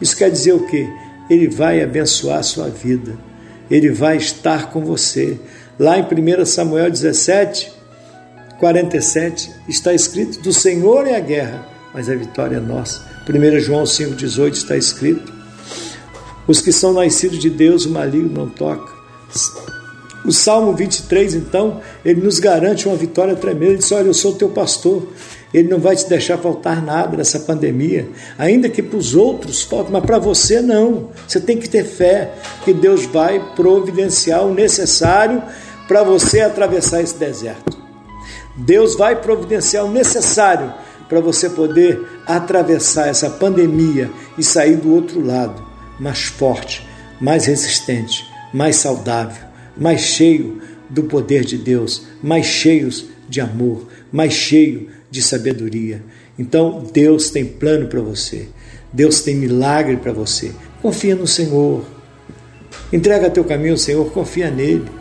Isso 0.00 0.16
quer 0.16 0.30
dizer 0.30 0.52
o 0.52 0.66
quê? 0.66 0.88
Ele 1.30 1.48
vai 1.48 1.82
abençoar 1.82 2.38
a 2.38 2.42
sua 2.42 2.68
vida. 2.68 3.18
Ele 3.70 3.90
vai 3.90 4.16
estar 4.16 4.70
com 4.70 4.84
você. 4.84 5.38
Lá 5.78 5.98
em 5.98 6.02
1 6.02 6.44
Samuel 6.46 6.90
17, 6.90 7.72
47 8.58 9.50
está 9.68 9.94
escrito: 9.94 10.40
Do 10.40 10.52
Senhor 10.52 11.06
é 11.06 11.16
a 11.16 11.20
guerra, 11.20 11.66
mas 11.94 12.10
a 12.10 12.14
vitória 12.14 12.56
é 12.56 12.60
nossa. 12.60 13.02
1 13.28 13.60
João 13.60 13.84
5,18 13.84 14.52
está 14.52 14.76
escrito: 14.76 15.32
Os 16.46 16.60
que 16.60 16.72
são 16.72 16.92
nascidos 16.92 17.38
de 17.38 17.48
Deus, 17.48 17.86
o 17.86 17.90
maligno 17.90 18.30
não 18.32 18.48
toca. 18.48 18.98
O 20.24 20.32
Salmo 20.32 20.74
23, 20.74 21.34
então, 21.34 21.80
ele 22.04 22.20
nos 22.20 22.38
garante 22.38 22.88
uma 22.88 22.96
vitória 22.96 23.36
tremenda. 23.36 23.72
Ele 23.72 23.78
diz: 23.78 23.92
Olha, 23.92 24.08
eu 24.08 24.14
sou 24.14 24.34
teu 24.34 24.48
pastor. 24.48 25.08
Ele 25.54 25.68
não 25.68 25.78
vai 25.78 25.96
te 25.96 26.06
deixar 26.06 26.36
faltar 26.36 26.84
nada 26.84 27.16
nessa 27.16 27.40
pandemia, 27.40 28.06
ainda 28.36 28.68
que 28.68 28.82
para 28.82 28.98
os 28.98 29.14
outros 29.14 29.62
falte, 29.62 29.90
mas 29.90 30.04
para 30.04 30.18
você 30.18 30.60
não. 30.60 31.08
Você 31.26 31.40
tem 31.40 31.56
que 31.56 31.66
ter 31.70 31.84
fé 31.84 32.34
que 32.66 32.74
Deus 32.74 33.06
vai 33.06 33.54
providenciar 33.56 34.44
o 34.44 34.52
necessário 34.52 35.42
para 35.86 36.02
você 36.02 36.40
atravessar 36.40 37.00
esse 37.00 37.16
deserto. 37.16 37.77
Deus 38.58 38.96
vai 38.96 39.14
providenciar 39.20 39.84
o 39.84 39.92
necessário 39.92 40.74
para 41.08 41.20
você 41.20 41.48
poder 41.48 42.00
atravessar 42.26 43.08
essa 43.08 43.30
pandemia 43.30 44.10
e 44.36 44.42
sair 44.42 44.76
do 44.76 44.92
outro 44.92 45.24
lado, 45.24 45.64
mais 45.98 46.24
forte, 46.24 46.86
mais 47.20 47.46
resistente, 47.46 48.26
mais 48.52 48.76
saudável, 48.76 49.46
mais 49.76 50.00
cheio 50.00 50.60
do 50.90 51.04
poder 51.04 51.44
de 51.44 51.56
Deus, 51.56 52.06
mais 52.22 52.46
cheios 52.46 53.06
de 53.28 53.40
amor, 53.40 53.86
mais 54.10 54.32
cheio 54.32 54.88
de 55.10 55.22
sabedoria. 55.22 56.02
Então, 56.38 56.84
Deus 56.92 57.30
tem 57.30 57.44
plano 57.44 57.86
para 57.86 58.00
você. 58.00 58.48
Deus 58.92 59.20
tem 59.20 59.36
milagre 59.36 59.96
para 59.96 60.12
você. 60.12 60.52
Confia 60.82 61.14
no 61.14 61.26
Senhor. 61.26 61.84
Entrega 62.92 63.30
teu 63.30 63.44
caminho 63.44 63.72
ao 63.72 63.78
Senhor, 63.78 64.10
confia 64.10 64.50
nele. 64.50 64.97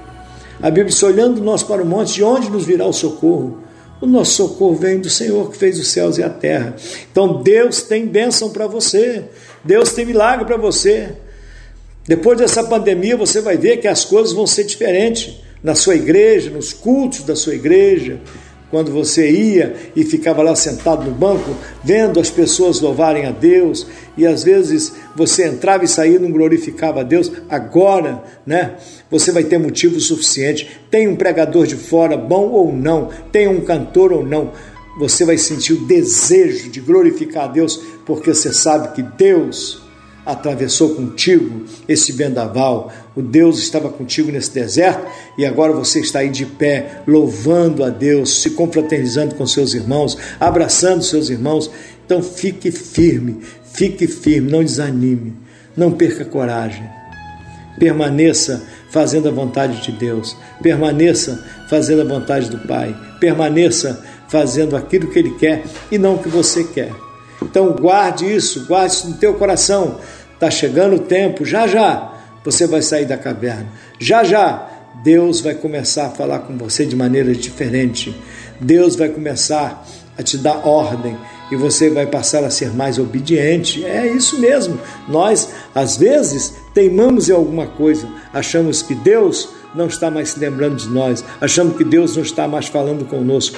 A 0.61 0.69
Bíblia 0.69 0.85
diz: 0.85 1.01
olhando 1.03 1.41
nós 1.41 1.63
para 1.63 1.81
o 1.81 1.85
monte, 1.85 2.15
de 2.15 2.23
onde 2.23 2.49
nos 2.49 2.65
virá 2.65 2.85
o 2.85 2.93
socorro? 2.93 3.63
O 3.99 4.05
nosso 4.05 4.33
socorro 4.33 4.75
vem 4.75 4.99
do 4.99 5.09
Senhor 5.09 5.49
que 5.49 5.57
fez 5.57 5.79
os 5.79 5.87
céus 5.87 6.17
e 6.17 6.23
a 6.23 6.29
terra. 6.29 6.75
Então 7.11 7.41
Deus 7.41 7.81
tem 7.81 8.05
bênção 8.05 8.51
para 8.51 8.67
você, 8.67 9.23
Deus 9.63 9.91
tem 9.93 10.05
milagre 10.05 10.45
para 10.45 10.57
você. 10.57 11.09
Depois 12.07 12.37
dessa 12.37 12.63
pandemia, 12.63 13.17
você 13.17 13.41
vai 13.41 13.57
ver 13.57 13.77
que 13.77 13.87
as 13.87 14.05
coisas 14.05 14.33
vão 14.33 14.47
ser 14.47 14.63
diferentes 14.63 15.41
na 15.63 15.75
sua 15.75 15.95
igreja, 15.95 16.49
nos 16.49 16.71
cultos 16.71 17.23
da 17.23 17.35
sua 17.35 17.55
igreja, 17.55 18.21
quando 18.69 18.91
você 18.91 19.29
ia 19.29 19.75
e 19.95 20.03
ficava 20.03 20.41
lá 20.41 20.55
sentado 20.55 21.05
no 21.05 21.11
banco, 21.11 21.55
vendo 21.83 22.19
as 22.19 22.29
pessoas 22.29 22.81
louvarem 22.81 23.25
a 23.25 23.31
Deus, 23.31 23.87
e 24.17 24.25
às 24.25 24.43
vezes 24.43 24.93
você 25.15 25.47
entrava 25.47 25.85
e 25.85 25.87
saía 25.87 26.17
e 26.17 26.19
não 26.19 26.31
glorificava 26.31 27.01
a 27.01 27.03
Deus, 27.03 27.31
agora, 27.49 28.23
né? 28.45 28.75
Você 29.09 29.31
vai 29.31 29.43
ter 29.43 29.57
motivo 29.57 29.99
suficiente. 29.99 30.79
Tem 30.91 31.07
um 31.07 31.15
pregador 31.15 31.65
de 31.65 31.75
fora, 31.75 32.17
bom 32.17 32.49
ou 32.49 32.73
não, 32.73 33.09
tem 33.31 33.47
um 33.47 33.61
cantor 33.61 34.11
ou 34.11 34.25
não, 34.25 34.51
você 34.99 35.23
vai 35.23 35.37
sentir 35.37 35.73
o 35.73 35.85
desejo 35.85 36.69
de 36.69 36.81
glorificar 36.81 37.45
a 37.45 37.47
Deus, 37.47 37.79
porque 38.05 38.33
você 38.33 38.51
sabe 38.51 38.95
que 38.95 39.03
Deus 39.03 39.86
atravessou 40.27 40.93
contigo 40.93 41.63
esse 41.87 42.11
vendaval, 42.11 42.91
o 43.15 43.21
Deus 43.21 43.59
estava 43.59 43.87
contigo 43.87 44.29
nesse 44.29 44.53
deserto 44.53 45.07
e 45.37 45.45
agora 45.45 45.71
você 45.71 46.01
está 46.01 46.19
aí 46.19 46.29
de 46.29 46.45
pé, 46.45 47.01
louvando 47.07 47.81
a 47.81 47.89
Deus, 47.89 48.41
se 48.41 48.49
confraternizando 48.49 49.35
com 49.35 49.47
seus 49.47 49.73
irmãos, 49.73 50.17
abraçando 50.37 51.01
seus 51.01 51.29
irmãos. 51.29 51.71
Então 52.05 52.21
fique 52.21 52.71
firme, 52.71 53.39
fique 53.71 54.05
firme, 54.05 54.51
não 54.51 54.63
desanime, 54.63 55.33
não 55.77 55.93
perca 55.93 56.25
coragem. 56.25 56.83
Permaneça 57.79 58.67
fazendo 58.89 59.29
a 59.29 59.31
vontade 59.31 59.81
de 59.81 59.93
Deus, 59.93 60.35
permaneça 60.61 61.41
fazendo 61.69 62.01
a 62.01 62.05
vontade 62.05 62.49
do 62.49 62.59
Pai, 62.67 62.93
permaneça 63.19 64.03
fazendo 64.27 64.75
aquilo 64.75 65.09
que 65.09 65.19
Ele 65.19 65.35
quer 65.35 65.63
e 65.89 65.97
não 65.97 66.15
o 66.15 66.19
que 66.19 66.27
você 66.27 66.65
quer. 66.65 66.91
Então 67.41 67.73
guarde 67.73 68.25
isso, 68.25 68.65
guarde 68.65 68.95
isso 68.95 69.09
no 69.09 69.17
teu 69.17 69.35
coração. 69.35 69.99
Está 70.37 70.51
chegando 70.51 70.97
o 70.97 70.99
tempo, 70.99 71.43
já 71.43 71.65
já 71.65 72.13
você 72.45 72.67
vai 72.67 72.83
sair 72.83 73.05
da 73.05 73.17
caverna. 73.17 73.65
Já 73.99 74.23
já 74.23 74.69
Deus 75.03 75.41
vai 75.41 75.55
começar 75.55 76.05
a 76.05 76.09
falar 76.11 76.39
com 76.41 76.55
você 76.55 76.85
de 76.85 76.95
maneira 76.95 77.33
diferente. 77.33 78.15
Deus 78.61 78.95
vai 78.95 79.09
começar 79.09 79.83
a 80.15 80.21
te 80.21 80.37
dar 80.37 80.67
ordem 80.67 81.17
e 81.51 81.55
você 81.55 81.89
vai 81.89 82.05
passar 82.05 82.43
a 82.43 82.51
ser 82.51 82.69
mais 82.71 82.99
obediente. 82.99 83.83
É 83.83 84.05
isso 84.05 84.39
mesmo. 84.39 84.79
Nós, 85.07 85.49
às 85.73 85.97
vezes, 85.97 86.53
teimamos 86.71 87.29
em 87.29 87.33
alguma 87.33 87.65
coisa, 87.65 88.07
achamos 88.31 88.83
que 88.83 88.93
Deus 88.93 89.49
não 89.73 89.87
está 89.87 90.11
mais 90.11 90.29
se 90.29 90.39
lembrando 90.39 90.75
de 90.75 90.87
nós, 90.87 91.25
achamos 91.41 91.75
que 91.77 91.83
Deus 91.83 92.15
não 92.15 92.21
está 92.21 92.47
mais 92.47 92.67
falando 92.67 93.05
conosco. 93.05 93.57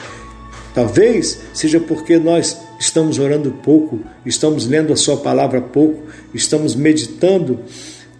Talvez 0.74 1.42
seja 1.54 1.82
porque 1.82 2.18
nós 2.18 2.58
estamos 2.80 3.20
orando 3.20 3.52
pouco, 3.52 4.00
estamos 4.26 4.66
lendo 4.66 4.94
a 4.94 4.96
Sua 4.96 5.18
palavra 5.18 5.60
pouco, 5.62 6.04
estamos 6.34 6.74
meditando 6.74 7.60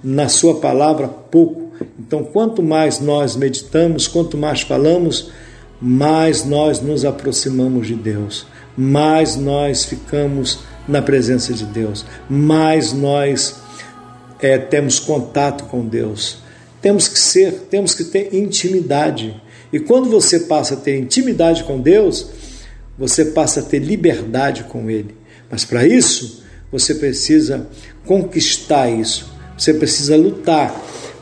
na 0.04 0.28
Sua 0.28 0.60
palavra 0.60 1.08
pouco. 1.08 1.70
Então, 1.98 2.26
quanto 2.26 2.62
mais 2.62 3.00
nós 3.00 3.38
meditamos, 3.38 4.08
quanto 4.08 4.38
mais 4.38 4.62
falamos, 4.62 5.32
mais 5.82 6.44
nós 6.44 6.82
nos 6.82 7.06
aproximamos 7.06 7.88
de 7.88 7.96
Deus, 7.96 8.46
mais 8.76 9.38
nós 9.38 9.86
ficamos 9.86 10.60
na 10.86 11.02
presença 11.02 11.54
de 11.54 11.66
Deus, 11.66 12.06
mais 12.30 12.92
nós 12.92 13.56
é, 14.42 14.58
temos 14.58 15.00
contato 15.00 15.66
com 15.66 15.86
Deus. 15.86 16.40
Temos 16.82 17.08
que 17.08 17.20
ser, 17.20 17.52
temos 17.70 17.94
que 17.94 18.06
ter 18.06 18.34
intimidade. 18.34 19.42
E 19.72 19.80
quando 19.80 20.10
você 20.10 20.42
passa 20.42 20.74
a 20.74 20.78
ter 20.78 20.98
intimidade 20.98 21.64
com 21.64 21.80
Deus, 21.80 22.28
você 23.00 23.26
passa 23.26 23.62
a 23.62 23.64
ter 23.64 23.80
liberdade 23.80 24.66
com 24.66 24.90
Ele. 24.90 25.16
Mas 25.50 25.64
para 25.64 25.88
isso, 25.88 26.44
você 26.70 26.94
precisa 26.94 27.66
conquistar 28.06 28.90
isso, 28.90 29.32
você 29.58 29.74
precisa 29.74 30.18
lutar 30.18 30.76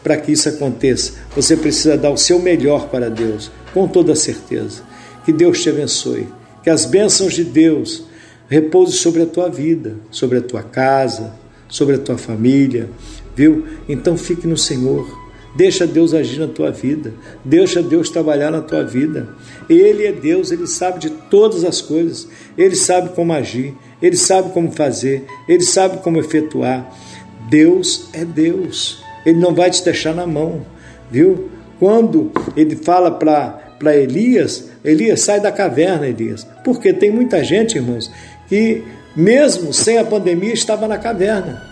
para 0.03 0.17
que 0.17 0.31
isso 0.31 0.49
aconteça, 0.49 1.13
você 1.35 1.55
precisa 1.55 1.95
dar 1.95 2.09
o 2.09 2.17
seu 2.17 2.39
melhor 2.39 2.89
para 2.89 3.09
Deus, 3.09 3.51
com 3.73 3.87
toda 3.87 4.15
certeza. 4.15 4.81
Que 5.23 5.31
Deus 5.31 5.61
te 5.61 5.69
abençoe, 5.69 6.27
que 6.63 6.69
as 6.69 6.85
bênçãos 6.85 7.33
de 7.33 7.43
Deus 7.43 8.05
repousem 8.49 8.95
sobre 8.95 9.21
a 9.21 9.25
tua 9.25 9.49
vida, 9.49 9.95
sobre 10.09 10.37
a 10.39 10.41
tua 10.41 10.63
casa, 10.63 11.33
sobre 11.67 11.95
a 11.95 11.99
tua 11.99 12.17
família, 12.17 12.89
viu? 13.35 13.65
Então 13.87 14.17
fique 14.17 14.47
no 14.47 14.57
Senhor. 14.57 15.26
Deixa 15.57 15.87
Deus 15.87 16.13
agir 16.13 16.39
na 16.39 16.47
tua 16.47 16.69
vida. 16.69 17.11
Deixa 17.43 17.81
Deus 17.81 18.11
trabalhar 18.11 18.51
na 18.51 18.61
tua 18.61 18.83
vida. 18.83 19.27
Ele 19.67 20.05
é 20.05 20.11
Deus, 20.11 20.51
ele 20.51 20.67
sabe 20.67 20.99
de 20.99 21.09
todas 21.09 21.63
as 21.63 21.81
coisas. 21.81 22.27
Ele 22.55 22.75
sabe 22.75 23.09
como 23.09 23.33
agir, 23.33 23.73
ele 23.99 24.15
sabe 24.15 24.51
como 24.51 24.71
fazer, 24.71 25.25
ele 25.49 25.63
sabe 25.63 25.97
como 26.03 26.19
efetuar. 26.19 26.87
Deus 27.49 28.07
é 28.13 28.23
Deus. 28.23 29.03
Ele 29.25 29.39
não 29.39 29.55
vai 29.55 29.71
te 29.71 29.83
deixar 29.83 30.13
na 30.13 30.27
mão, 30.27 30.63
viu? 31.09 31.49
Quando 31.79 32.31
ele 32.55 32.75
fala 32.75 33.09
para 33.09 33.97
Elias, 33.97 34.69
Elias 34.85 35.21
sai 35.21 35.39
da 35.39 35.51
caverna, 35.51 36.07
Elias. 36.07 36.47
Porque 36.63 36.93
tem 36.93 37.09
muita 37.09 37.43
gente, 37.43 37.77
irmãos, 37.77 38.11
que 38.47 38.83
mesmo 39.15 39.73
sem 39.73 39.97
a 39.97 40.05
pandemia 40.05 40.53
estava 40.53 40.87
na 40.87 40.99
caverna 40.99 41.66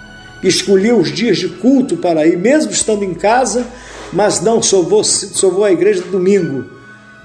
escolheu 0.47 0.97
os 0.97 1.11
dias 1.11 1.37
de 1.37 1.49
culto 1.49 1.97
para 1.97 2.25
ir, 2.25 2.37
mesmo 2.37 2.71
estando 2.71 3.03
em 3.03 3.13
casa, 3.13 3.65
mas 4.13 4.41
não 4.41 4.61
só 4.61 4.81
vou, 4.81 5.03
só 5.03 5.49
vou 5.49 5.63
à 5.63 5.71
igreja 5.71 6.01
domingo, 6.03 6.65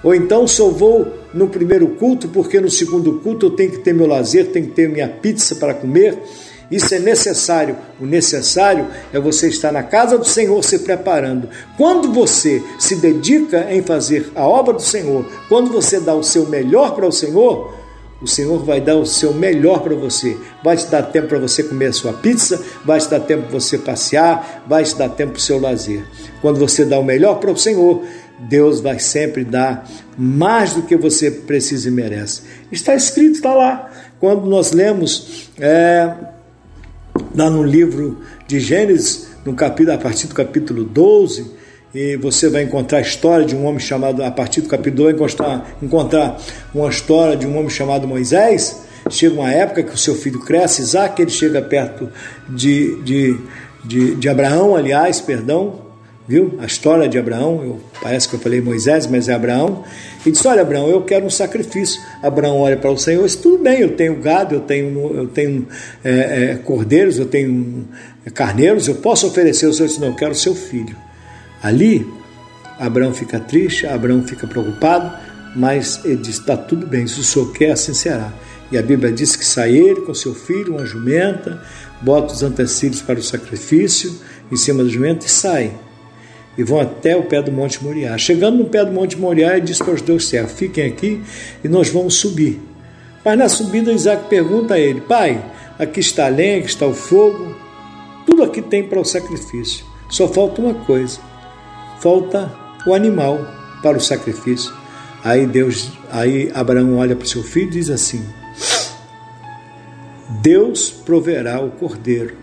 ou 0.02 0.14
então 0.14 0.46
só 0.46 0.68
vou 0.68 1.12
no 1.32 1.48
primeiro 1.48 1.88
culto, 1.88 2.28
porque 2.28 2.60
no 2.60 2.70
segundo 2.70 3.20
culto 3.20 3.46
eu 3.46 3.50
tenho 3.50 3.70
que 3.70 3.78
ter 3.78 3.92
meu 3.92 4.06
lazer, 4.06 4.46
tenho 4.46 4.66
que 4.66 4.72
ter 4.72 4.88
minha 4.88 5.08
pizza 5.08 5.54
para 5.56 5.74
comer. 5.74 6.18
Isso 6.70 6.94
é 6.94 7.00
necessário. 7.00 7.76
O 8.00 8.06
necessário 8.06 8.86
é 9.12 9.18
você 9.18 9.48
estar 9.48 9.72
na 9.72 9.82
casa 9.82 10.16
do 10.16 10.24
Senhor 10.24 10.62
se 10.62 10.78
preparando. 10.80 11.48
Quando 11.76 12.12
você 12.12 12.62
se 12.78 12.96
dedica 12.96 13.66
em 13.72 13.82
fazer 13.82 14.30
a 14.34 14.46
obra 14.46 14.74
do 14.74 14.82
Senhor, 14.82 15.26
quando 15.48 15.70
você 15.70 15.98
dá 15.98 16.14
o 16.14 16.22
seu 16.22 16.46
melhor 16.46 16.94
para 16.94 17.06
o 17.06 17.12
Senhor, 17.12 17.79
o 18.22 18.26
Senhor 18.26 18.62
vai 18.64 18.80
dar 18.80 18.96
o 18.96 19.06
seu 19.06 19.32
melhor 19.32 19.80
para 19.80 19.94
você. 19.94 20.36
Vai 20.62 20.76
te 20.76 20.86
dar 20.86 21.02
tempo 21.02 21.28
para 21.28 21.38
você 21.38 21.62
comer 21.62 21.86
a 21.86 21.92
sua 21.92 22.12
pizza, 22.12 22.62
vai 22.84 23.00
te 23.00 23.08
dar 23.08 23.20
tempo 23.20 23.44
para 23.44 23.60
você 23.60 23.78
passear, 23.78 24.64
vai 24.66 24.84
te 24.84 24.94
dar 24.94 25.08
tempo 25.08 25.32
para 25.32 25.38
o 25.38 25.42
seu 25.42 25.58
lazer. 25.58 26.04
Quando 26.42 26.58
você 26.58 26.84
dá 26.84 26.98
o 26.98 27.04
melhor 27.04 27.40
para 27.40 27.50
o 27.50 27.56
Senhor, 27.56 28.02
Deus 28.38 28.80
vai 28.80 28.98
sempre 28.98 29.44
dar 29.44 29.88
mais 30.16 30.74
do 30.74 30.82
que 30.82 30.96
você 30.96 31.30
precisa 31.30 31.88
e 31.88 31.90
merece. 31.90 32.42
Está 32.70 32.94
escrito, 32.94 33.36
está 33.36 33.54
lá. 33.54 33.90
Quando 34.18 34.46
nós 34.46 34.72
lemos 34.72 35.50
é, 35.58 36.14
lá 37.34 37.48
no 37.48 37.62
livro 37.62 38.20
de 38.46 38.60
Gênesis, 38.60 39.28
no 39.44 39.54
capítulo, 39.54 39.96
a 39.96 39.98
partir 39.98 40.26
do 40.26 40.34
capítulo 40.34 40.84
12, 40.84 41.59
e 41.94 42.16
você 42.16 42.48
vai 42.48 42.62
encontrar 42.62 42.98
a 42.98 43.02
história 43.02 43.44
de 43.44 43.56
um 43.56 43.66
homem 43.66 43.80
chamado, 43.80 44.22
a 44.22 44.30
partir 44.30 44.60
do 44.60 44.68
capítulo 44.68 45.12
2, 45.12 45.14
encontrar, 45.14 45.76
encontrar 45.82 46.40
uma 46.74 46.88
história 46.88 47.36
de 47.36 47.46
um 47.46 47.56
homem 47.56 47.70
chamado 47.70 48.06
Moisés. 48.06 48.82
Chega 49.08 49.34
uma 49.34 49.52
época 49.52 49.82
que 49.82 49.94
o 49.94 49.98
seu 49.98 50.14
filho 50.14 50.38
cresce, 50.40 50.82
Isaac, 50.82 51.20
ele 51.20 51.30
chega 51.30 51.60
perto 51.60 52.08
de, 52.48 53.02
de, 53.02 53.38
de, 53.84 54.14
de 54.14 54.28
Abraão, 54.28 54.76
aliás, 54.76 55.20
perdão, 55.20 55.80
viu? 56.28 56.56
A 56.60 56.66
história 56.66 57.08
de 57.08 57.18
Abraão, 57.18 57.60
eu, 57.64 57.80
parece 58.00 58.28
que 58.28 58.36
eu 58.36 58.40
falei 58.40 58.60
Moisés, 58.60 59.08
mas 59.08 59.28
é 59.28 59.34
Abraão. 59.34 59.82
E 60.24 60.30
disse: 60.30 60.46
Olha, 60.46 60.62
Abraão, 60.62 60.88
eu 60.88 61.02
quero 61.02 61.26
um 61.26 61.30
sacrifício. 61.30 62.00
Abraão 62.22 62.58
olha 62.58 62.76
para 62.76 62.90
o 62.90 62.96
Senhor 62.96 63.22
e 63.22 63.24
diz: 63.24 63.34
Tudo 63.34 63.58
bem, 63.64 63.80
eu 63.80 63.96
tenho 63.96 64.14
gado, 64.16 64.54
eu 64.54 64.60
tenho, 64.60 65.16
eu 65.16 65.26
tenho 65.26 65.66
é, 66.04 66.52
é, 66.52 66.54
cordeiros, 66.56 67.18
eu 67.18 67.26
tenho 67.26 67.88
carneiros, 68.32 68.86
eu 68.86 68.96
posso 68.96 69.26
oferecer. 69.26 69.66
O 69.66 69.72
Senhor 69.72 69.88
disse: 69.88 70.00
Não, 70.00 70.08
eu 70.08 70.14
quero 70.14 70.32
o 70.32 70.36
seu 70.36 70.54
filho. 70.54 70.94
Ali, 71.62 72.06
Abraão 72.78 73.12
fica 73.12 73.38
triste, 73.38 73.86
Abraão 73.86 74.22
fica 74.22 74.46
preocupado, 74.46 75.12
mas 75.54 76.02
ele 76.04 76.16
diz: 76.16 76.38
está 76.38 76.56
tudo 76.56 76.86
bem, 76.86 77.06
se 77.06 77.20
o 77.20 77.22
senhor 77.22 77.52
quer, 77.52 77.72
assim 77.72 77.92
será. 77.92 78.32
E 78.72 78.78
a 78.78 78.82
Bíblia 78.82 79.12
diz 79.12 79.36
que 79.36 79.44
sai 79.44 79.76
ele 79.76 80.02
com 80.02 80.14
seu 80.14 80.34
filho, 80.34 80.76
uma 80.76 80.86
jumenta, 80.86 81.60
bota 82.00 82.32
os 82.32 82.42
antecílios 82.42 83.02
para 83.02 83.18
o 83.18 83.22
sacrifício 83.22 84.14
em 84.50 84.56
cima 84.56 84.82
do 84.82 84.88
jumento 84.88 85.26
e 85.26 85.28
sai. 85.28 85.72
E 86.56 86.62
vão 86.62 86.80
até 86.80 87.16
o 87.16 87.24
pé 87.24 87.42
do 87.42 87.52
Monte 87.52 87.82
Moriá. 87.82 88.16
Chegando 88.16 88.58
no 88.58 88.66
pé 88.66 88.84
do 88.84 88.92
Monte 88.92 89.18
Moriá, 89.18 89.56
ele 89.56 89.66
diz 89.66 89.78
para 89.78 89.92
os 89.92 90.00
dois 90.00 90.24
servos: 90.24 90.52
fiquem 90.52 90.86
aqui 90.86 91.20
e 91.62 91.68
nós 91.68 91.90
vamos 91.90 92.14
subir. 92.14 92.60
Mas 93.24 93.36
na 93.36 93.48
subida, 93.48 93.92
Isaac 93.92 94.28
pergunta 94.28 94.74
a 94.74 94.78
ele: 94.78 95.02
Pai, 95.02 95.44
aqui 95.78 96.00
está 96.00 96.26
a 96.26 96.28
lenha, 96.28 96.58
aqui 96.58 96.68
está 96.68 96.86
o 96.86 96.94
fogo, 96.94 97.54
tudo 98.24 98.42
aqui 98.42 98.62
tem 98.62 98.82
para 98.84 99.00
o 99.00 99.04
sacrifício. 99.04 99.84
Só 100.08 100.26
falta 100.26 100.60
uma 100.62 100.74
coisa 100.74 101.20
falta 102.00 102.50
o 102.86 102.94
animal 102.94 103.38
para 103.82 103.96
o 103.96 104.00
sacrifício. 104.00 104.72
Aí 105.22 105.46
Deus, 105.46 105.92
aí 106.10 106.50
Abraão 106.54 106.96
olha 106.96 107.14
para 107.14 107.24
o 107.24 107.28
seu 107.28 107.42
filho 107.42 107.68
e 107.68 107.72
diz 107.72 107.90
assim: 107.90 108.24
Deus 110.42 110.90
proverá 110.90 111.60
o 111.60 111.70
cordeiro 111.70 112.34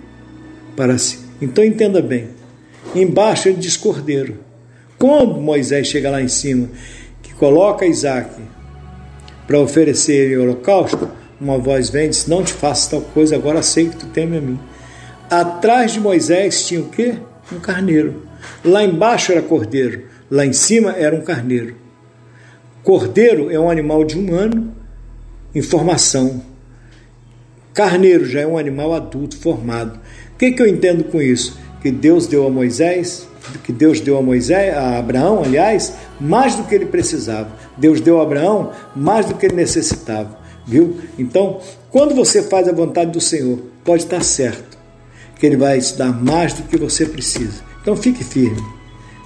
para 0.75 0.97
si. 0.97 1.19
Então 1.41 1.63
entenda 1.63 2.01
bem. 2.01 2.29
Embaixo 2.95 3.49
ele 3.49 3.57
diz 3.57 3.75
cordeiro. 3.75 4.39
Quando 4.97 5.41
Moisés 5.41 5.87
chega 5.87 6.09
lá 6.09 6.21
em 6.21 6.27
cima, 6.27 6.69
que 7.21 7.33
coloca 7.33 7.85
Isaac 7.85 8.41
para 9.45 9.59
oferecer 9.59 10.13
ele 10.13 10.37
holocausto, 10.37 11.09
uma 11.39 11.57
voz 11.57 11.89
vem 11.89 12.05
e 12.05 12.09
diz: 12.09 12.27
Não 12.27 12.43
te 12.43 12.53
faço 12.53 12.91
tal 12.91 13.01
coisa, 13.01 13.35
agora 13.35 13.61
sei 13.63 13.89
que 13.89 13.97
tu 13.97 14.05
teme 14.07 14.37
a 14.37 14.41
mim. 14.41 14.59
Atrás 15.29 15.93
de 15.93 15.99
Moisés 15.99 16.67
tinha 16.67 16.81
o 16.81 16.89
quê? 16.89 17.15
Um 17.51 17.59
carneiro. 17.59 18.26
Lá 18.63 18.83
embaixo 18.83 19.31
era 19.31 19.41
cordeiro, 19.41 20.03
lá 20.29 20.45
em 20.45 20.53
cima 20.53 20.91
era 20.91 21.15
um 21.15 21.21
carneiro. 21.21 21.75
Cordeiro 22.83 23.51
é 23.51 23.59
um 23.59 23.69
animal 23.69 24.03
de 24.03 24.17
um 24.17 24.33
ano 24.33 24.73
em 25.53 25.61
formação. 25.61 26.41
Carneiro 27.73 28.25
já 28.25 28.41
é 28.41 28.47
um 28.47 28.57
animal 28.57 28.93
adulto 28.93 29.37
formado. 29.37 29.99
O 30.33 30.37
que, 30.37 30.51
que 30.51 30.61
eu 30.61 30.67
entendo 30.67 31.03
com 31.03 31.21
isso? 31.21 31.59
Que 31.81 31.91
Deus 31.91 32.27
deu 32.27 32.45
a 32.45 32.49
Moisés, 32.49 33.27
que 33.63 33.71
Deus 33.71 33.99
deu 33.99 34.17
a 34.17 34.21
Moisés, 34.21 34.75
a 34.75 34.97
Abraão, 34.97 35.43
aliás, 35.43 35.93
mais 36.19 36.55
do 36.55 36.63
que 36.63 36.75
ele 36.75 36.85
precisava. 36.85 37.51
Deus 37.77 38.01
deu 38.01 38.19
a 38.19 38.23
Abraão 38.23 38.71
mais 38.95 39.25
do 39.25 39.35
que 39.35 39.45
ele 39.45 39.55
necessitava, 39.55 40.37
viu? 40.65 40.97
Então, 41.17 41.59
quando 41.89 42.15
você 42.15 42.43
faz 42.43 42.67
a 42.67 42.73
vontade 42.73 43.11
do 43.11 43.21
Senhor, 43.21 43.59
pode 43.83 44.03
estar 44.03 44.23
certo 44.23 44.77
que 45.39 45.45
ele 45.45 45.57
vai 45.57 45.79
te 45.79 45.95
dar 45.95 46.11
mais 46.11 46.53
do 46.53 46.63
que 46.63 46.77
você 46.77 47.05
precisa. 47.05 47.66
Então 47.87 47.95
fique 47.95 48.21
firme, 48.21 48.61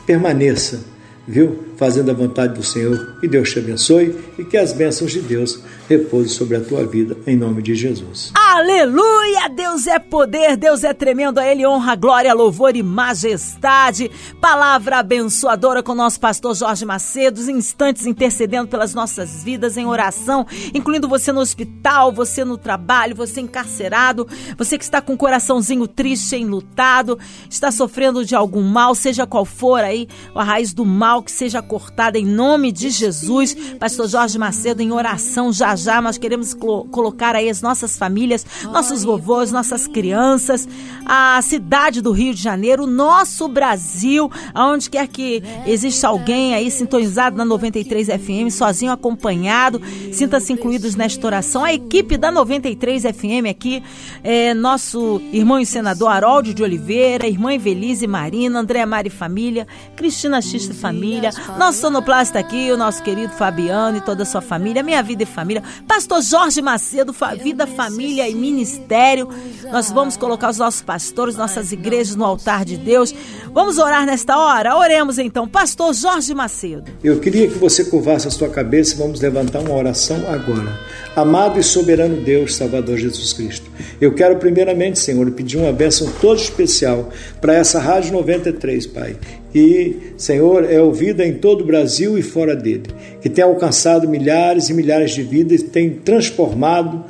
permaneça, 0.05 0.85
viu? 1.27 1.70
Fazendo 1.81 2.11
a 2.11 2.13
vontade 2.13 2.53
do 2.53 2.63
Senhor. 2.63 3.17
Que 3.19 3.27
Deus 3.27 3.49
te 3.49 3.57
abençoe 3.57 4.15
e 4.37 4.45
que 4.45 4.55
as 4.55 4.71
bênçãos 4.71 5.11
de 5.11 5.19
Deus 5.19 5.63
repousem 5.89 6.29
sobre 6.29 6.55
a 6.55 6.61
tua 6.61 6.85
vida, 6.85 7.17
em 7.25 7.35
nome 7.35 7.63
de 7.63 7.73
Jesus. 7.73 8.31
Aleluia! 8.35 9.49
Deus 9.49 9.87
é 9.87 9.97
poder, 9.97 10.55
Deus 10.55 10.83
é 10.83 10.93
tremendo, 10.93 11.39
a 11.39 11.47
Ele 11.47 11.65
honra, 11.65 11.95
glória, 11.95 12.33
louvor 12.35 12.75
e 12.75 12.83
majestade. 12.83 14.11
Palavra 14.39 14.99
abençoadora 14.99 15.81
com 15.81 15.93
o 15.93 15.95
nosso 15.95 16.19
pastor 16.19 16.53
Jorge 16.53 16.85
Macedo, 16.85 17.41
instantes 17.49 18.05
intercedendo 18.05 18.67
pelas 18.67 18.93
nossas 18.93 19.43
vidas 19.43 19.75
em 19.75 19.87
oração, 19.87 20.45
incluindo 20.75 21.09
você 21.09 21.31
no 21.31 21.41
hospital, 21.41 22.11
você 22.11 22.45
no 22.45 22.59
trabalho, 22.59 23.15
você 23.15 23.41
encarcerado, 23.41 24.27
você 24.55 24.77
que 24.77 24.83
está 24.83 25.01
com 25.01 25.13
o 25.13 25.17
coraçãozinho 25.17 25.87
triste, 25.87 26.35
enlutado, 26.35 27.17
está 27.49 27.71
sofrendo 27.71 28.23
de 28.23 28.35
algum 28.35 28.61
mal, 28.61 28.93
seja 28.93 29.25
qual 29.25 29.45
for 29.45 29.83
aí, 29.83 30.07
a 30.35 30.43
raiz 30.43 30.73
do 30.73 30.85
mal 30.85 31.23
que 31.23 31.31
seja 31.31 31.61
cortada 31.71 32.19
em 32.19 32.25
nome 32.25 32.69
de 32.69 32.89
Jesus. 32.89 33.55
Pastor 33.79 34.05
Jorge 34.05 34.37
Macedo 34.37 34.81
em 34.81 34.91
oração 34.91 35.53
já 35.53 35.73
já, 35.73 36.01
nós 36.01 36.17
queremos 36.17 36.53
colocar 36.53 37.33
aí 37.33 37.49
as 37.49 37.61
nossas 37.61 37.97
famílias 37.97 38.45
nossos 38.73 39.05
vovôs, 39.05 39.53
nossas 39.53 39.87
crianças, 39.87 40.67
a 41.05 41.41
cidade 41.41 42.01
do 42.01 42.11
Rio 42.11 42.33
de 42.33 42.41
Janeiro, 42.41 42.83
o 42.83 42.87
nosso 42.87 43.47
Brasil, 43.47 44.29
aonde 44.53 44.89
quer 44.89 45.07
que 45.07 45.41
exista 45.65 46.09
alguém 46.09 46.53
aí 46.53 46.69
sintonizado 46.69 47.37
na 47.37 47.45
93 47.45 48.07
FM, 48.07 48.51
sozinho, 48.51 48.91
acompanhado, 48.91 49.81
sinta-se 50.11 50.51
incluídos 50.51 50.95
nesta 50.95 51.25
oração. 51.25 51.63
A 51.63 51.73
equipe 51.73 52.17
da 52.17 52.31
93 52.31 53.03
FM 53.03 53.49
aqui, 53.49 53.81
é, 54.25 54.53
nosso 54.53 55.21
irmão 55.31 55.57
e 55.57 55.65
senador 55.65 56.09
Haroldo 56.09 56.53
de 56.53 56.63
Oliveira, 56.63 57.27
irmã 57.27 57.53
Evelise 57.53 58.07
Marina, 58.07 58.59
Andréa 58.59 58.85
Mari 58.85 59.09
Família, 59.09 59.65
Cristina 59.95 60.41
Xista 60.41 60.73
Família, 60.73 61.31
nosso 61.61 61.77
sonoplasta 61.77 62.39
aqui, 62.39 62.71
o 62.71 62.77
nosso 62.77 63.03
querido 63.03 63.33
Fabiano 63.33 63.97
e 63.97 64.01
toda 64.01 64.23
a 64.23 64.25
sua 64.25 64.41
família, 64.41 64.81
Minha 64.81 65.03
Vida 65.03 65.21
e 65.21 65.25
Família, 65.27 65.61
Pastor 65.87 66.19
Jorge 66.23 66.59
Macedo, 66.59 67.13
Vida, 67.39 67.67
Família 67.67 68.27
e 68.27 68.33
ministério. 68.33 69.29
Nós 69.71 69.91
vamos 69.91 70.17
colocar 70.17 70.49
os 70.49 70.57
nossos 70.57 70.81
pastores, 70.81 71.35
nossas 71.35 71.71
igrejas 71.71 72.15
no 72.15 72.25
altar 72.25 72.65
de 72.65 72.77
Deus. 72.77 73.13
Vamos 73.53 73.77
orar 73.77 74.07
nesta 74.07 74.39
hora? 74.39 74.75
Oremos 74.75 75.19
então. 75.19 75.47
Pastor 75.47 75.93
Jorge 75.93 76.33
Macedo. 76.33 76.91
Eu 77.03 77.19
queria 77.19 77.47
que 77.47 77.59
você 77.59 77.85
curvasse 77.85 78.27
a 78.27 78.31
sua 78.31 78.49
cabeça 78.49 78.95
e 78.95 78.97
vamos 78.97 79.21
levantar 79.21 79.59
uma 79.59 79.75
oração 79.75 80.17
agora. 80.29 80.79
Amado 81.15 81.59
e 81.59 81.63
soberano 81.63 82.17
Deus, 82.23 82.55
Salvador 82.55 82.97
Jesus 82.97 83.33
Cristo. 83.33 83.69
Eu 83.99 84.15
quero 84.15 84.37
primeiramente, 84.37 84.97
Senhor, 84.97 85.29
pedir 85.29 85.57
uma 85.57 85.71
bênção 85.71 86.11
toda 86.19 86.41
especial 86.41 87.09
para 87.39 87.53
essa 87.53 87.79
Rádio 87.79 88.13
93, 88.13 88.87
Pai. 88.87 89.15
E, 89.53 90.13
Senhor, 90.17 90.63
é 90.63 90.81
ouvida 90.81 91.25
em 91.25 91.33
todo 91.33 91.61
o 91.61 91.65
Brasil 91.65 92.17
e 92.17 92.21
fora 92.21 92.55
dele, 92.55 92.83
que 93.21 93.29
tem 93.29 93.43
alcançado 93.43 94.07
milhares 94.07 94.69
e 94.69 94.73
milhares 94.73 95.11
de 95.11 95.23
vidas, 95.23 95.61
tem 95.61 95.89
transformado 95.89 97.03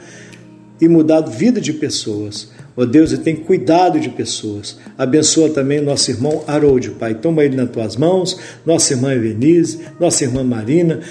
e 0.79 0.87
mudado 0.87 1.29
vida 1.29 1.61
de 1.61 1.73
pessoas. 1.73 2.49
Ó 2.75 2.81
oh 2.81 2.85
Deus, 2.85 3.11
e 3.11 3.17
tem 3.17 3.35
cuidado 3.35 3.99
de 3.99 4.09
pessoas. 4.09 4.79
Abençoa 4.97 5.49
também 5.49 5.81
nosso 5.81 6.09
irmão 6.09 6.43
Harold, 6.47 6.91
Pai. 6.91 7.13
Toma 7.13 7.43
ele 7.43 7.55
nas 7.55 7.69
tuas 7.69 7.95
mãos, 7.95 8.39
nossa 8.65 8.93
irmã 8.93 9.13
Evenise, 9.13 9.79
nossa 9.99 10.23
irmã 10.23 10.43
Marina, 10.43 11.01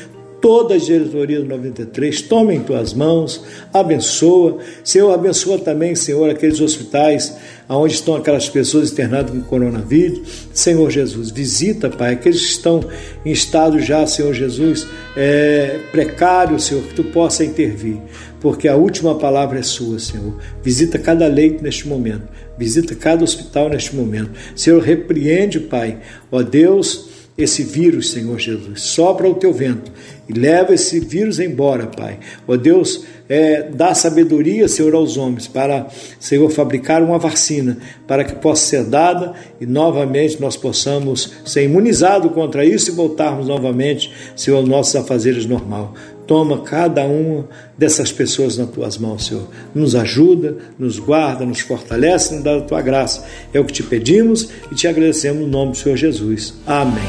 toda 0.41 0.75
a 0.75 0.79
diretoria 0.79 1.41
do 1.41 1.47
93, 1.47 2.23
toma 2.23 2.55
em 2.55 2.61
tuas 2.61 2.95
mãos, 2.95 3.45
abençoa. 3.73 4.59
Senhor, 4.83 5.13
abençoa 5.13 5.59
também, 5.59 5.95
Senhor, 5.95 6.29
aqueles 6.31 6.61
hospitais 6.61 7.37
onde 7.69 7.95
estão 7.95 8.17
aquelas 8.17 8.49
pessoas 8.49 8.91
internadas 8.91 9.31
com 9.31 9.41
coronavírus. 9.43 10.49
Senhor 10.53 10.91
Jesus, 10.91 11.31
visita, 11.31 11.89
Pai, 11.89 12.15
aqueles 12.15 12.41
que 12.41 12.53
estão 12.53 12.81
em 13.25 13.31
estado 13.31 13.79
já, 13.79 14.07
Senhor 14.07 14.33
Jesus, 14.35 14.87
é, 15.17 15.79
precário, 15.93 16.59
Senhor, 16.59 16.83
que 16.83 16.95
tu 16.95 17.05
possa 17.05 17.45
intervir, 17.45 17.99
porque 18.41 18.67
a 18.67 18.75
última 18.75 19.15
palavra 19.17 19.59
é 19.59 19.63
sua, 19.63 19.99
Senhor. 19.99 20.37
Visita 20.63 20.99
cada 20.99 21.27
leito 21.29 21.63
neste 21.63 21.87
momento, 21.87 22.27
visita 22.59 22.95
cada 22.95 23.23
hospital 23.23 23.69
neste 23.69 23.95
momento. 23.95 24.33
Senhor, 24.57 24.83
repreende, 24.83 25.61
Pai, 25.61 25.99
ó 26.33 26.43
Deus 26.43 27.10
esse 27.43 27.63
vírus, 27.63 28.11
Senhor 28.11 28.39
Jesus. 28.39 28.83
Sopra 28.83 29.29
o 29.29 29.35
teu 29.35 29.53
vento 29.53 29.93
e 30.29 30.33
leva 30.33 30.75
esse 30.75 31.01
vírus 31.01 31.41
embora, 31.41 31.87
Pai. 31.87 32.19
Ó 32.47 32.57
Deus, 32.57 33.05
é, 33.29 33.63
dá 33.63 33.95
sabedoria, 33.95 34.69
Senhor, 34.69 34.95
aos 34.95 35.17
homens 35.17 35.47
para, 35.47 35.87
Senhor, 36.19 36.51
fabricar 36.51 37.03
uma 37.03 37.19
vacina 37.19 37.79
para 38.07 38.25
que 38.25 38.35
possa 38.35 38.65
ser 38.65 38.85
dada 38.85 39.35
e 39.61 39.67
novamente 39.67 40.41
nós 40.41 40.57
possamos 40.57 41.33
ser 41.45 41.65
imunizados 41.65 42.33
contra 42.33 42.65
isso 42.65 42.91
e 42.91 42.95
voltarmos 42.95 43.47
novamente, 43.47 44.13
Senhor, 44.35 44.57
aos 44.59 44.69
nossos 44.69 44.97
afazeres 44.97 45.47
normal. 45.47 45.95
Toma 46.31 46.61
cada 46.61 47.03
uma 47.03 47.49
dessas 47.77 48.13
pessoas 48.13 48.57
nas 48.57 48.71
tuas 48.71 48.97
mãos, 48.97 49.27
Senhor. 49.27 49.49
Nos 49.75 49.97
ajuda, 49.97 50.59
nos 50.79 50.97
guarda, 50.97 51.45
nos 51.45 51.59
fortalece, 51.59 52.37
nos 52.37 52.45
dá 52.45 52.57
a 52.57 52.61
tua 52.61 52.81
graça. 52.81 53.27
É 53.53 53.59
o 53.59 53.65
que 53.65 53.73
te 53.73 53.83
pedimos 53.83 54.49
e 54.71 54.75
te 54.77 54.87
agradecemos 54.87 55.43
no 55.43 55.49
nome 55.49 55.73
do 55.73 55.79
Senhor 55.79 55.97
Jesus. 55.97 56.55
Amém. 56.65 57.03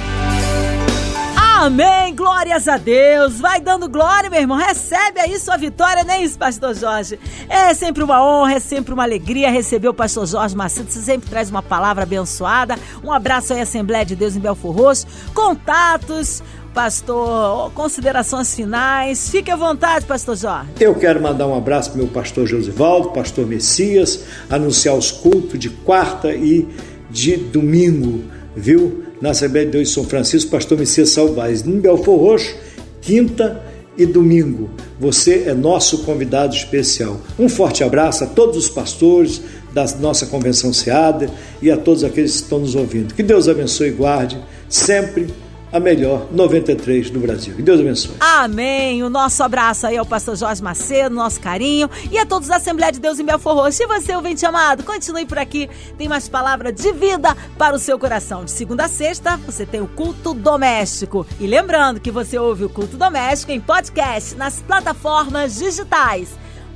Amém, 1.35 2.15
glórias 2.15 2.67
a 2.67 2.77
Deus. 2.77 3.39
Vai 3.39 3.61
dando 3.61 3.87
glória, 3.87 4.27
meu 4.27 4.39
irmão. 4.39 4.57
Recebe 4.57 5.19
aí 5.19 5.37
sua 5.37 5.55
vitória, 5.55 6.03
nem 6.03 6.21
né, 6.21 6.25
isso, 6.25 6.35
Pastor 6.39 6.73
Jorge. 6.73 7.19
É 7.47 7.71
sempre 7.75 8.03
uma 8.03 8.25
honra, 8.25 8.55
é 8.55 8.59
sempre 8.59 8.91
uma 8.91 9.03
alegria 9.03 9.51
receber 9.51 9.87
o 9.87 9.93
Pastor 9.93 10.25
Jorge 10.25 10.55
Macedo. 10.55 10.89
Você 10.89 10.99
sempre 10.99 11.29
traz 11.29 11.51
uma 11.51 11.61
palavra 11.61 12.01
abençoada. 12.01 12.75
Um 13.03 13.13
abraço 13.13 13.53
aí, 13.53 13.61
Assembleia 13.61 14.03
de 14.03 14.15
Deus 14.15 14.35
em 14.35 14.39
Belfor 14.39 14.75
Roxo. 14.75 15.05
Contatos, 15.35 16.41
pastor, 16.73 17.71
considerações 17.73 18.53
finais. 18.53 19.29
Fique 19.29 19.51
à 19.51 19.55
vontade, 19.55 20.05
pastor 20.05 20.35
Jorge. 20.35 20.69
Eu 20.79 20.95
quero 20.95 21.21
mandar 21.21 21.47
um 21.47 21.55
abraço 21.55 21.91
para 21.91 21.99
meu 21.99 22.07
pastor 22.07 22.47
Josivaldo, 22.47 23.09
pastor 23.09 23.45
Messias, 23.45 24.23
anunciar 24.49 24.95
os 24.95 25.11
cultos 25.11 25.59
de 25.59 25.69
quarta 25.69 26.33
e 26.33 26.67
de 27.09 27.35
domingo, 27.37 28.23
viu? 28.55 29.11
na 29.21 29.29
Assembleia 29.29 29.67
de 29.67 29.73
Deus 29.73 29.89
de 29.89 29.93
São 29.93 30.03
Francisco, 30.03 30.49
pastor 30.49 30.77
Messias 30.77 31.11
Salvais, 31.11 31.65
em 31.65 31.79
Belfor 31.79 32.19
Roxo, 32.19 32.55
quinta 32.99 33.63
e 33.95 34.05
domingo. 34.05 34.71
Você 34.99 35.43
é 35.45 35.53
nosso 35.53 35.99
convidado 35.99 36.55
especial. 36.55 37.21
Um 37.37 37.47
forte 37.47 37.83
abraço 37.83 38.23
a 38.23 38.27
todos 38.27 38.57
os 38.57 38.67
pastores 38.67 39.41
da 39.71 39.85
nossa 39.99 40.25
convenção 40.25 40.73
SEADA 40.73 41.29
e 41.61 41.69
a 41.69 41.77
todos 41.77 42.03
aqueles 42.03 42.31
que 42.31 42.43
estão 42.43 42.59
nos 42.59 42.73
ouvindo. 42.73 43.13
Que 43.13 43.21
Deus 43.21 43.47
abençoe 43.47 43.89
e 43.89 43.91
guarde 43.91 44.39
sempre 44.67 45.27
a 45.71 45.79
melhor 45.79 46.27
93 46.31 47.09
do 47.09 47.19
Brasil. 47.19 47.55
Que 47.55 47.61
Deus 47.61 47.79
abençoe. 47.79 48.15
Amém. 48.19 49.03
O 49.03 49.09
nosso 49.09 49.41
abraço 49.43 49.87
aí 49.87 49.97
ao 49.97 50.05
pastor 50.05 50.35
Jorge 50.35 50.61
Macedo, 50.61 51.15
nosso 51.15 51.39
carinho 51.39 51.89
e 52.11 52.17
a 52.17 52.25
todos 52.25 52.47
da 52.47 52.57
Assembleia 52.57 52.91
de 52.91 52.99
Deus 52.99 53.19
em 53.19 53.25
Belfor 53.25 53.55
Roxo. 53.55 53.83
E 53.83 53.87
você, 53.87 54.15
ouvinte 54.15 54.45
amado, 54.45 54.83
continue 54.83 55.25
por 55.25 55.37
aqui. 55.37 55.69
Tem 55.97 56.07
mais 56.07 56.27
palavra 56.27 56.71
de 56.71 56.91
vida 56.91 57.35
para 57.57 57.75
o 57.75 57.79
seu 57.79 57.97
coração. 57.97 58.43
De 58.43 58.51
segunda 58.51 58.85
a 58.85 58.89
sexta, 58.89 59.37
você 59.37 59.65
tem 59.65 59.81
o 59.81 59.87
culto 59.87 60.33
doméstico. 60.33 61.25
E 61.39 61.47
lembrando 61.47 61.99
que 61.99 62.11
você 62.11 62.37
ouve 62.37 62.65
o 62.65 62.69
culto 62.69 62.97
doméstico 62.97 63.51
em 63.51 63.59
podcast 63.59 64.35
nas 64.35 64.61
plataformas 64.61 65.57
digitais 65.57 66.40